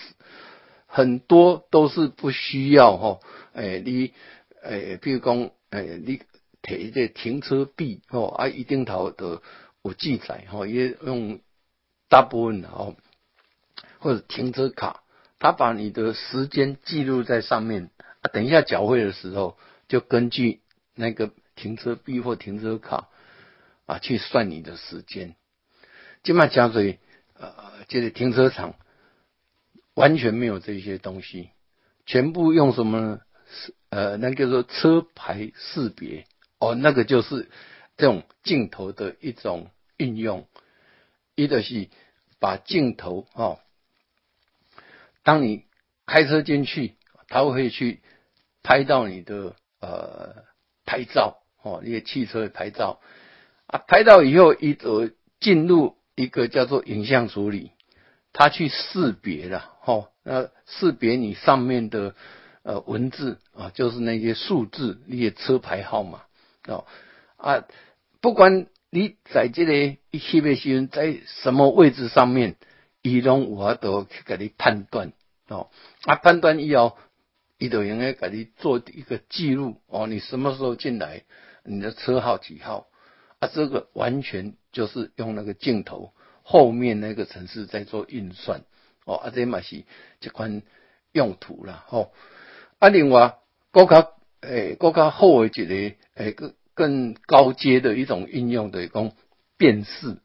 [0.86, 3.20] 很多都是不需要吼。
[3.52, 4.12] 诶，你
[4.62, 6.20] 诶，比如讲诶，你
[6.60, 9.40] 摕这停车币吼，啊，一定头的
[9.84, 11.38] 有记载吼，也用
[12.08, 12.96] 大部分哦，
[14.00, 15.02] 或者停车卡，
[15.38, 17.90] 他把你的时间记录在上面
[18.22, 18.28] 啊。
[18.32, 20.62] 等一下缴费的时候，就根据。
[20.98, 23.08] 那个停车币或停车卡
[23.86, 25.36] 啊，去算你的时间。
[26.24, 26.98] 金马加水
[27.34, 28.74] 呃，就是停车场
[29.94, 31.50] 完全没有这些东西，
[32.04, 33.20] 全部用什么呢？
[33.90, 36.26] 呃，那个说车牌识别
[36.58, 37.48] 哦，那个就是
[37.96, 40.48] 这种镜头的一种运用。
[41.36, 41.88] 一个是
[42.40, 43.60] 把镜头哦，
[45.22, 45.64] 当你
[46.06, 46.96] 开车进去，
[47.28, 48.02] 他会去
[48.64, 50.47] 拍到你的呃。
[50.88, 52.98] 拍照哦，那些汽车的拍照
[53.66, 57.72] 啊，拍到以后一呃进入一个叫做影像处理，
[58.32, 62.14] 它去识别了哦，那识别你上面的
[62.62, 66.22] 呃文字啊，就是那些数字，那些车牌号码
[66.66, 66.86] 哦
[67.36, 67.66] 啊，
[68.22, 72.56] 不管你在这里一些别新闻在什么位置上面，
[73.02, 75.12] 伊拢我都去给你判断
[75.48, 75.68] 哦
[76.04, 76.96] 啊，判断以后。
[77.58, 81.24] 伊都应该给你做一个记录哦，你什么时候进来，
[81.64, 82.86] 你的车号几号
[83.40, 83.50] 啊？
[83.52, 88.62] 这个完全就是用那个镜头后面那个城市在做运算
[89.04, 89.84] 哦，啊，这嘛是
[90.20, 90.62] 这款
[91.12, 92.12] 用途啦吼。
[92.78, 93.38] 啊，另外，
[93.72, 94.08] 更加
[94.40, 99.10] 诶，更加好的一个诶，更更高阶的一种应用的讲
[99.56, 100.18] 辨识，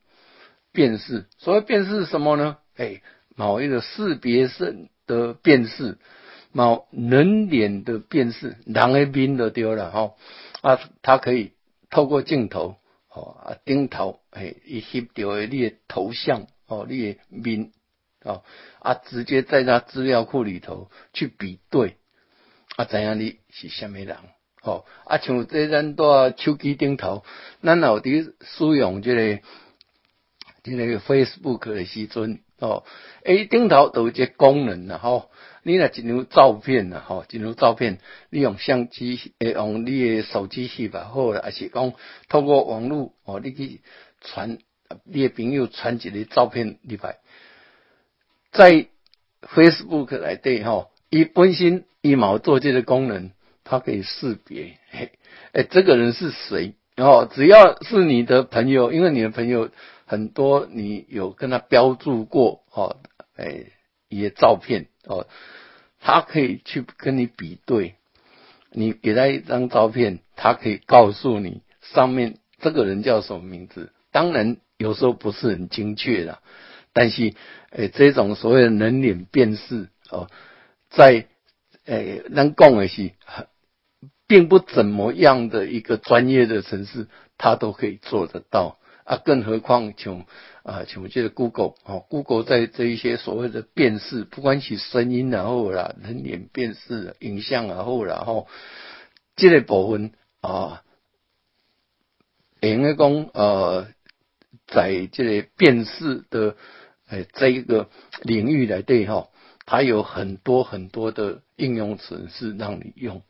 [0.71, 1.25] 辨识。
[1.39, 2.57] 所谓辨识什么呢？
[2.77, 3.01] 诶，
[3.35, 5.97] 某一个识别性的辨识。
[6.53, 10.13] 某人脸的辨识，人的面都丢了哈
[10.61, 11.51] 啊，它可以
[11.89, 12.77] 透过镜头
[13.09, 17.71] 哦啊顶头诶，一翕到你的头像哦，你的面
[18.23, 18.43] 哦
[18.79, 21.97] 啊，直接在他资料库里头去比对
[22.75, 24.15] 啊，怎样你是虾米人
[24.61, 27.25] 哦啊，像这咱在手机顶头，
[27.63, 29.41] 咱有伫使用这个
[30.61, 32.83] 这个 Facebook 的时阵哦，
[33.23, 35.31] 诶顶头都有这功能啦吼。
[35.63, 37.99] 你若一张照片呐，吼，一张照片，
[38.29, 41.93] 你用相机，诶，用你诶手机翕吧，好，还是讲
[42.27, 43.81] 透过网络，哦，你去
[44.21, 44.57] 传，
[45.05, 47.17] 你诶朋友传一个照片入来，
[48.51, 48.87] 在
[49.41, 53.31] Facebook 内底，吼，伊本身伊毛做这个功能，
[53.63, 55.11] 它可以识别，嘿，
[55.53, 56.75] 诶，这个人是谁？
[56.95, 59.71] 然后只要是你的朋友，因为你的朋友
[60.05, 62.97] 很多，你有跟他标注过，哦，
[63.37, 63.71] 诶，
[64.09, 64.87] 一些照片。
[65.05, 65.27] 哦，
[65.99, 67.95] 他可以去跟你比对，
[68.71, 73.91] 你给他一张照片，他可以告诉你上面这个人叫什么名字。
[74.11, 76.39] 当然有时候不是很精确的，
[76.93, 77.33] 但是
[77.71, 80.29] 诶，这种所谓的人脸辨识哦，
[80.89, 81.27] 在
[81.85, 83.11] 诶能讲的是，
[84.27, 88.77] 并不怎么样的一个专业的城市，他都可以做得到。
[89.03, 90.25] 啊，更何况像
[90.63, 98.47] 啊，像这个 Google 哦，Google 在这一些所谓的辨识，不管是声音然后啦，人脸辨识、影像然后然后
[99.35, 100.83] 这个部分啊，
[102.61, 103.87] 应该讲呃，
[104.67, 106.55] 在这个辨识的
[107.09, 107.89] 诶这一个
[108.21, 109.27] 领域来对哈，
[109.65, 113.21] 它有很多很多的应用程式让你用，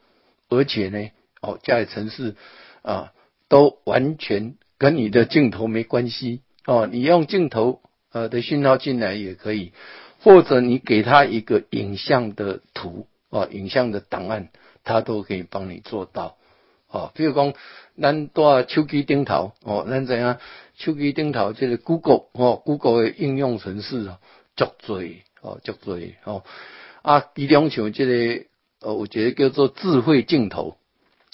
[0.50, 1.10] 而且呢，
[1.42, 2.36] 哦，这些程式
[2.84, 3.12] 啊，
[3.48, 9.74] 都完全跟你的镜头没关系哦，你用镜头呃的讯号进来也可以，
[10.22, 14.50] 或者你给他一个影像的图哦，影像的档案，
[14.84, 16.38] 他都可以帮你做到。
[16.88, 17.54] 哦，比如讲，
[18.00, 20.38] 咱在手机顶头，哦，咱怎样
[20.76, 24.20] 手机顶头这个 Google，哦，Google 的应用程式哦，
[24.56, 25.02] 足多，
[25.42, 26.44] 哦，足多，哦，
[27.02, 28.46] 啊，其中像这个，
[28.82, 30.78] 呃，我觉得叫做智慧镜头，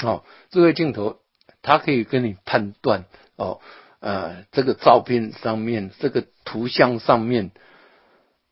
[0.02, 1.20] 哦，智慧镜头，
[1.62, 3.04] 它可以跟你判断，
[3.36, 3.60] 哦，
[4.00, 7.52] 呃，这个照片上面，这个图像上面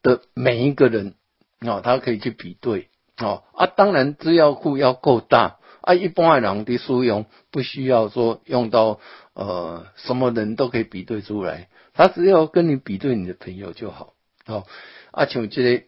[0.02, 1.16] 的每一个人，
[1.62, 5.60] 哦，他可以去比对，哦，啊，当然资料库要够大。
[5.82, 9.00] 啊，一般的人的使用不需要说用到
[9.34, 14.14] 呃什么人都可以比对出来，他只要跟你比对你的朋友就好。
[14.48, 14.66] 哦，
[15.12, 15.86] 啊，像这些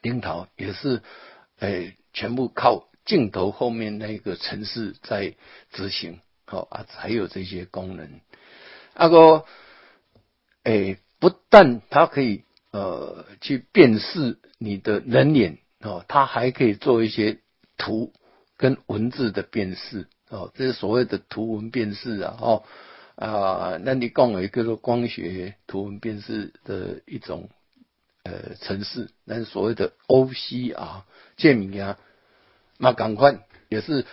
[0.00, 1.02] 领导也是，
[1.58, 5.34] 诶，全部靠镜头后面那个城市在
[5.72, 8.20] 执行，好啊，才有这些功能。
[8.94, 9.44] 那个，
[10.64, 17.38] 诶，不但它可以呃去辨识你的人脸哦，它还可以做一些
[17.76, 18.12] 图。
[18.58, 22.62] 跟文字的辨识哦，这是所谓的图文辨识啊，哦
[23.16, 27.48] 啊，那你共有一个光学图文辨识的一种
[28.22, 31.02] 呃程式，那是所谓的 OCR
[31.36, 31.98] 界面啊，
[32.78, 34.06] 那赶快也是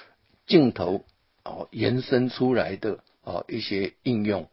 [0.48, 1.06] 镜头
[1.44, 4.50] 哦延伸出来的哦一些应用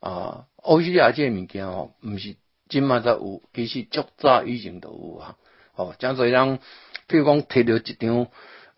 [0.00, 2.36] 啊，OCR 界面件吼，毋是
[2.68, 5.36] 今嘛才有，其实足早以前都有啊，
[5.74, 6.58] 哦，讲做人，
[7.08, 8.28] 譬如讲摕到一张。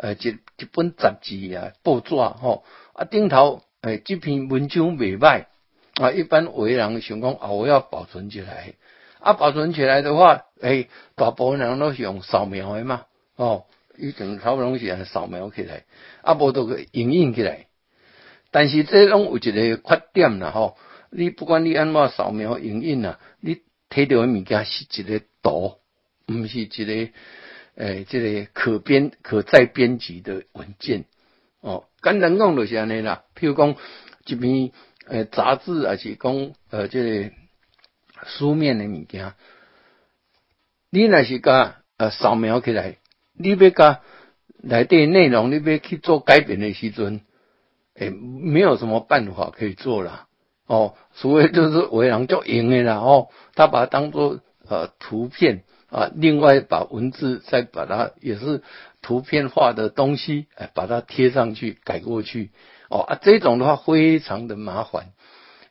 [0.00, 2.62] 诶，一一本杂志啊，报纸吼
[2.92, 5.46] 啊，顶头诶，这篇文章未歹
[5.94, 6.12] 啊。
[6.12, 8.74] 一般为人想讲啊，我要保存起来
[9.18, 13.64] 啊，保存起来的话，诶，大部分人都是用扫描的嘛，哦，
[13.96, 15.82] 一定差不多是扫描起来，
[16.22, 17.66] 啊，无都个影印起来。
[18.52, 20.76] 但是这种有一个缺点啦，吼，
[21.10, 25.74] 你不管你安怎扫描影印啊，你摕到的物件是一个图，
[26.28, 27.12] 毋是一个。
[27.80, 31.04] 诶，这个可编可再编辑的文件
[31.60, 33.22] 哦，简单讲就是安尼啦。
[33.36, 33.76] 譬如讲
[34.26, 34.72] 一篇
[35.06, 37.30] 诶杂志，还是讲呃即个
[38.26, 39.32] 书面的物件，
[40.90, 42.96] 你若是甲呃扫描起来，
[43.32, 44.00] 你要甲
[44.60, 47.20] 内底内容，你要去做改变的时阵，
[47.94, 50.26] 诶，没有什么办法可以做啦。
[50.68, 52.98] 哦，所谓就是为人就赢的啦。
[52.98, 54.38] 哦，他把它当做
[54.68, 55.64] 呃图片。
[55.90, 58.62] 啊，另外把文字再把它也是
[59.00, 62.50] 图片化的东西，哎，把它贴上去改过去，
[62.90, 65.14] 哦啊，这种的话非常的麻烦，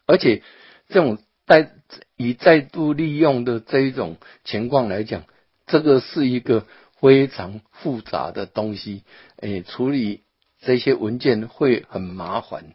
[0.08, 0.42] 而且
[0.90, 1.70] 这种再
[2.16, 5.22] 以再度利用的这一种情况来讲，
[5.68, 6.66] 这个是一个
[7.00, 9.04] 非常复杂的东西，
[9.40, 10.24] 哎，处理
[10.62, 12.74] 这些文件会很麻烦。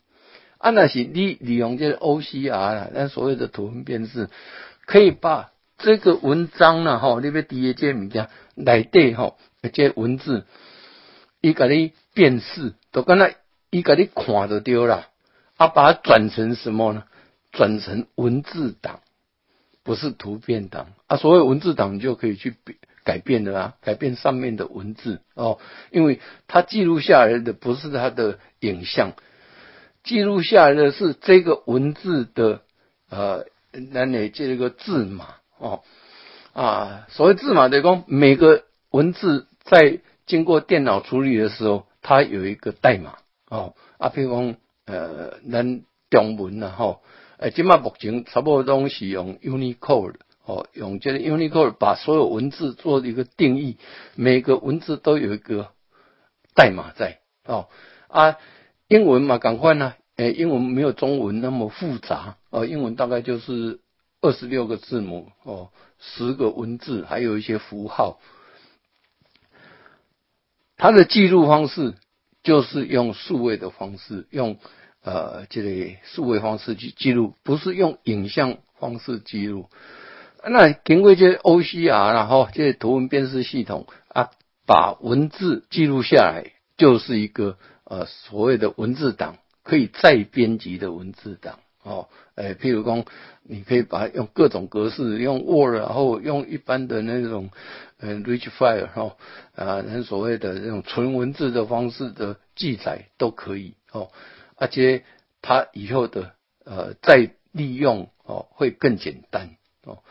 [0.62, 4.30] 啊，那是利利用这 OCR，那所谓的图文辨识，
[4.86, 5.50] 可以把。
[5.78, 10.46] 这个文章呢，吼，你要第一这物件内底吼，这些文字，
[11.40, 13.32] 伊甲你辨识，都跟那
[13.70, 15.08] 伊甲你看就对啦，
[15.56, 17.02] 啊，把它转成什么呢？
[17.50, 19.00] 转成文字档，
[19.82, 21.16] 不是图片档啊。
[21.16, 22.54] 所谓文字档，你就可以去
[23.02, 25.58] 改变的啊，改变上面的文字哦，
[25.90, 29.14] 因为它记录下来的不是它的影像，
[30.03, 32.62] 记录下来的是这个文字的
[33.09, 33.46] 呃，
[33.92, 35.36] 那你这个字码。
[35.59, 35.82] 哦
[36.55, 43.16] 啊，所谓字码的讲，每个文字在经过电脑处理的时候，它有一个代码
[43.48, 43.74] 哦。
[43.96, 47.00] 啊，譬如讲呃，咱中文呐吼，
[47.38, 53.78] 诶，今嘛目前差不多都是用 Unicode 哦，用这个 Unicode 把所有文字做一个定义，
[54.14, 55.70] 每个文字都有一个
[56.55, 57.68] 代码在哦。
[58.09, 58.36] 啊，
[58.93, 63.80] 英文嘛，赶快呢，诶，英文没有中文那么复杂呃，英文大概就是。
[64.24, 68.20] 二十六个字母哦，十个文字，还有一些符号。
[70.76, 71.95] 它的记录方式
[72.45, 74.59] 就是用数位的方式，用
[75.03, 79.68] 呃这个数位方式去记录，不是用影像方式记录。
[80.47, 84.30] 那经过这 OCR 然后这图文辨识系统啊，
[84.66, 91.58] 把文字记录下来，就是一个呃所谓的文字档，可以再编辑的文字档。
[91.84, 93.04] 哦，诶，譬如讲，
[93.42, 97.50] 你可以把它用各种格式，用 Word，然后用一般的那种，
[97.98, 99.16] 嗯，Rich File，哈，
[99.56, 104.12] 啊，那所谓的那种纯文字的方式的记载都可以，哦，
[104.54, 105.02] 而且
[105.40, 106.30] 它以后的
[106.64, 110.04] 呃再利用哦会更简单，哦，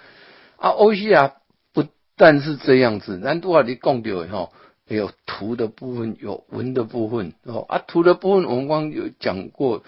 [0.58, 1.32] 啊，OCR
[1.72, 1.86] 不
[2.18, 4.54] 但是这样子，咱都话你讲到吼，
[4.88, 7.66] 有图的部分，有文的部分哦。
[7.68, 9.84] 啊，图的部分我们刚有讲过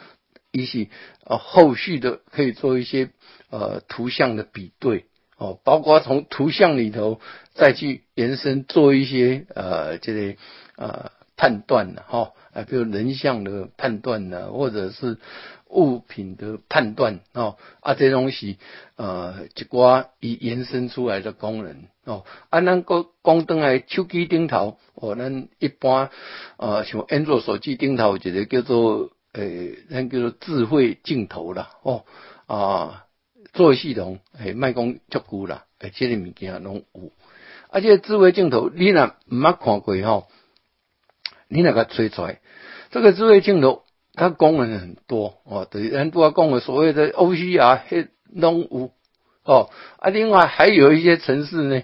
[0.52, 0.90] 一些，
[1.26, 3.10] 呃，后续的可以做一些
[3.50, 5.06] 呃图像的比对
[5.38, 7.20] 哦，包括从图像里头
[7.54, 10.36] 再去延伸做一些呃这个
[10.78, 15.18] 呃判断的哈，啊，比如人像的判断呢，或者是。
[15.76, 18.60] 物品的判断哦，啊，这东西
[18.96, 26.12] 呃，一寡以延伸出来的功能哦，啊，咱个光灯来手机顶头哦，咱一般
[26.58, 32.06] 呃，像安卓手机顶头一个叫做诶，咱叫做智慧镜头啦哦
[32.46, 33.08] 啊，
[33.54, 37.12] 作为系统诶，卖讲足久啦，诶，这个物件拢有，
[37.72, 40.28] 啊，这智慧镜头你若毋捌看过吼，
[41.48, 42.42] 你那个吹出来，
[42.94, 43.84] 这个智慧镜头。
[44.16, 48.92] 它功能很多哦，对，人都要讲的所谓的 OCR 黑拢有
[49.44, 51.82] 哦啊，另外还有一些城市呢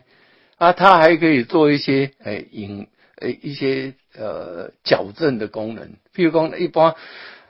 [0.57, 2.87] 啊，它还可以做一些诶影
[3.17, 6.93] 诶一些呃矫正的功能，譬如讲一般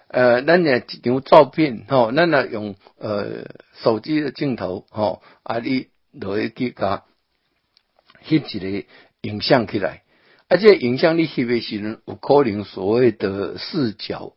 [0.07, 3.47] 呃，咱呢一张照片吼，咱呢用呃
[3.84, 7.03] 手机的镜头吼啊，你落去甲
[8.26, 8.88] 翕一个
[9.20, 10.03] 影像起来，
[10.49, 14.33] 而且影像你翕的时阵有可能所谓的视角。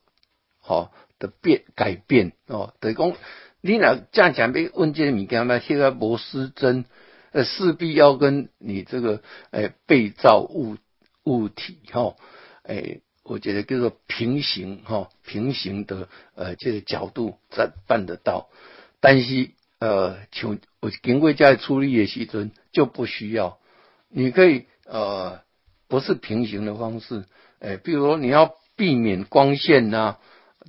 [0.65, 3.13] 哦的变改变哦，等于讲
[3.61, 6.85] 你若这样讲，要问这个物件嘛，现在无失真，
[7.31, 10.77] 呃，势必要跟你这个诶被照物
[11.25, 12.17] 物体哈，
[12.65, 18.49] 诶，我觉得叫做平行哈，平行的呃这个角度才办得到，
[19.01, 23.59] 但是呃，像我经过这样处理的时阵就不需要，
[24.09, 25.41] 你可以呃
[25.93, 27.27] 不是平行的方式，
[27.61, 30.17] 诶，比如说你要避免光线呐。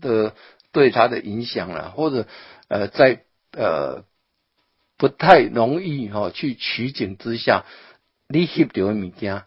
[0.02, 0.34] 的
[0.72, 2.28] 对它的影响了，或者
[2.68, 3.22] 呃，在
[3.52, 4.04] 呃
[4.98, 7.64] 不太容易哈去取景之下，
[8.28, 9.44] 你翕到的物件，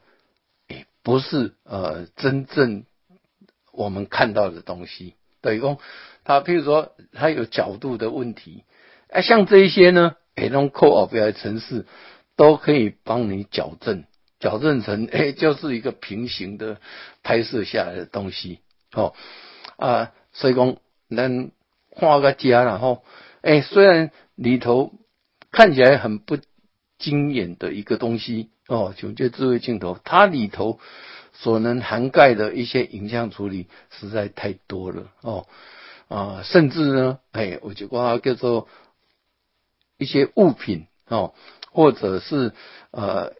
[0.68, 2.84] 诶，不是呃真正
[3.72, 5.14] 我们看到的东西。
[5.42, 5.78] 等于讲，
[6.22, 8.62] 它譬如说它有角度的问题，
[9.10, 11.86] 哎，像这一些呢，诶，用 Co 表的程式
[12.36, 14.04] 都可以帮你矫正，
[14.40, 16.80] 矫正成诶 就是一个平行的
[17.22, 18.60] 拍摄下来的东西，
[18.92, 19.14] 哦
[19.76, 20.12] 啊。
[20.32, 20.76] 所以讲，
[21.08, 21.50] 咱
[21.88, 23.02] 画个家然后，
[23.40, 24.92] 哎，虽然里头
[25.50, 26.36] 看起来很不
[26.98, 30.78] 惊眼的一个东西哦，就这智慧镜头，它里头
[31.32, 35.46] 所能涵盖的一些影像处理实在太多了哦
[36.08, 38.68] 啊，甚至呢，哎，我就把它叫做
[39.96, 41.32] 一些物品哦，
[41.72, 42.52] 或者是
[42.90, 43.32] 呃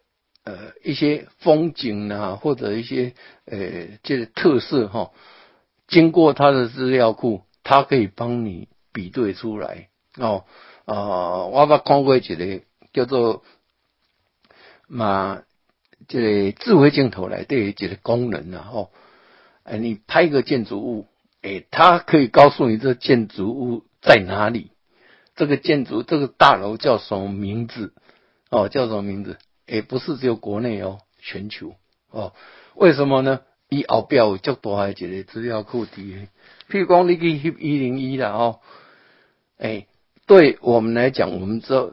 [0.46, 3.12] 呃一些风景啊，或者一些
[3.44, 5.10] 呃这个特色哈。
[5.88, 10.44] 经过他的资料库，他可以帮你比对出来哦。
[10.84, 13.42] 啊，我把看过一个叫做
[14.86, 15.42] 嘛，
[16.06, 18.90] 这个智慧镜头来对一个功能啊，吼，
[19.64, 21.08] 哎，你拍个建筑物，
[21.42, 24.70] 哎，它可以告诉你这建筑物在哪里，
[25.34, 27.92] 这个建筑这个大楼叫什么名字？
[28.48, 29.38] 哦，叫什么名字？
[29.66, 31.74] 也，不是只有国内哦，全球
[32.10, 32.32] 哦，
[32.74, 33.40] 为什么呢？
[33.68, 36.28] 伊后壁有足大诶一个资料库伫诶，
[36.70, 38.60] 譬如讲你去翕一零一啦吼，
[39.58, 39.88] 诶，
[40.26, 41.90] 对我们来讲，我们知道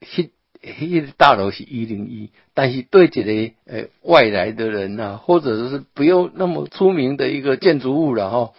[0.00, 0.30] 翕
[0.62, 3.22] 翕大楼是一零一，但是对一个
[3.64, 8.54] 诶外来的人呐，或者是不用那么出名的一个建筑物了吼，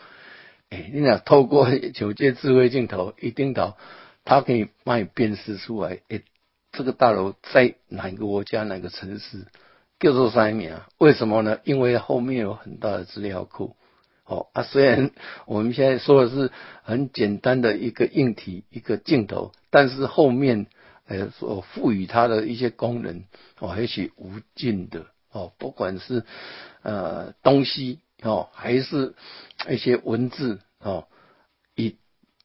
[0.69, 3.77] 诶，你若透过 九界智慧镜头一定到，
[4.25, 6.21] 它可以帮你辨识出来，诶，
[6.71, 9.45] 这个大楼在哪个国家哪个城市。
[9.99, 11.57] 叫做三名，为什么呢？
[11.63, 13.75] 因为后面有很大的资料库。
[14.25, 15.09] 哦啊，虽然
[15.47, 16.51] 我们现在说的是
[16.83, 20.67] 很简单的一个硬体一个镜头，但是后面
[21.07, 23.23] 呃所赋予它的一些功能
[23.57, 25.51] 哦，还是无尽的哦。
[25.57, 26.23] 不管是
[26.83, 29.15] 呃东西哦，还是
[29.67, 31.07] 一些文字哦，
[31.75, 31.95] 以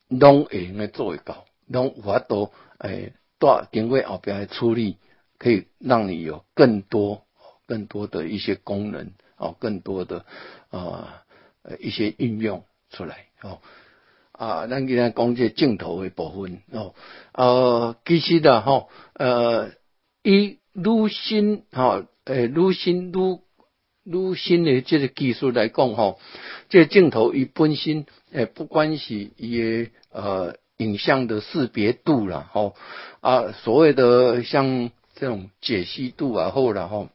[0.09, 3.13] 拢会用来做会到，拢有法度诶，
[3.43, 4.97] 大经过后边的处理，
[5.39, 7.25] 可以让你有更多。
[7.65, 10.27] 更多的一些功能哦，更多的
[10.69, 11.23] 啊
[11.63, 13.61] 呃一些应用出来哦
[14.33, 16.95] 啊，咱今天讲这镜头的部分哦，
[17.33, 19.71] 呃，其实的哈呃，
[20.23, 23.41] 以如新哈诶录新如
[24.05, 26.17] 如新的这个技术来讲哈，
[26.69, 32.75] 这镜头伊本身诶不管是伊的呃影像的识别度啦吼。
[33.21, 37.09] 啊，所谓的像这种解析度啊后然后。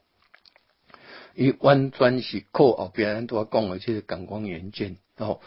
[1.39, 5.39] 伊完全是靠后边咱拄啊讲的即个感光元件哦，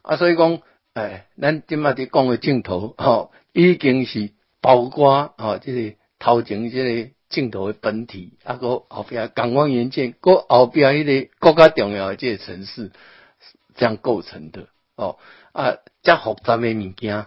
[0.00, 0.62] 啊，所以讲，
[0.94, 4.30] 哎，咱即麦伫讲的镜头吼，已经是
[4.62, 12.90] 包括吼，即个头前即个镜头的本体，啊个后边感光元件，个后边迄个更加重要的这个程式
[13.74, 15.18] 这样构成的哦
[15.52, 17.26] 啊，遮复杂的物件，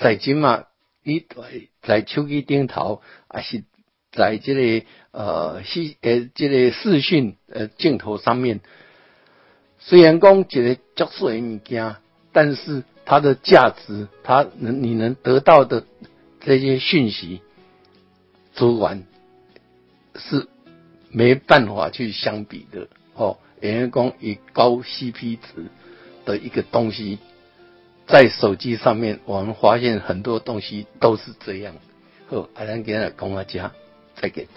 [0.00, 0.64] 在即嘛，
[1.04, 1.24] 你
[1.82, 3.64] 在手机顶头，还是
[4.10, 8.60] 在这个呃视呃这个视讯呃镜头上面，
[9.78, 11.96] 虽然讲一个足细的物件，
[12.32, 15.84] 但是它的价值，它能你能得到的
[16.40, 17.42] 这些讯息。
[18.52, 19.06] 资源
[20.16, 20.48] 是
[21.10, 23.38] 没办法去相比的哦。
[23.60, 25.66] 员工以高 CP 值
[26.24, 27.18] 的一个东西，
[28.10, 31.74] 在手机上面，我们发现很多东西都是这样。
[32.28, 33.72] 好，阿兰给他讲阿家，
[34.16, 34.48] 再给。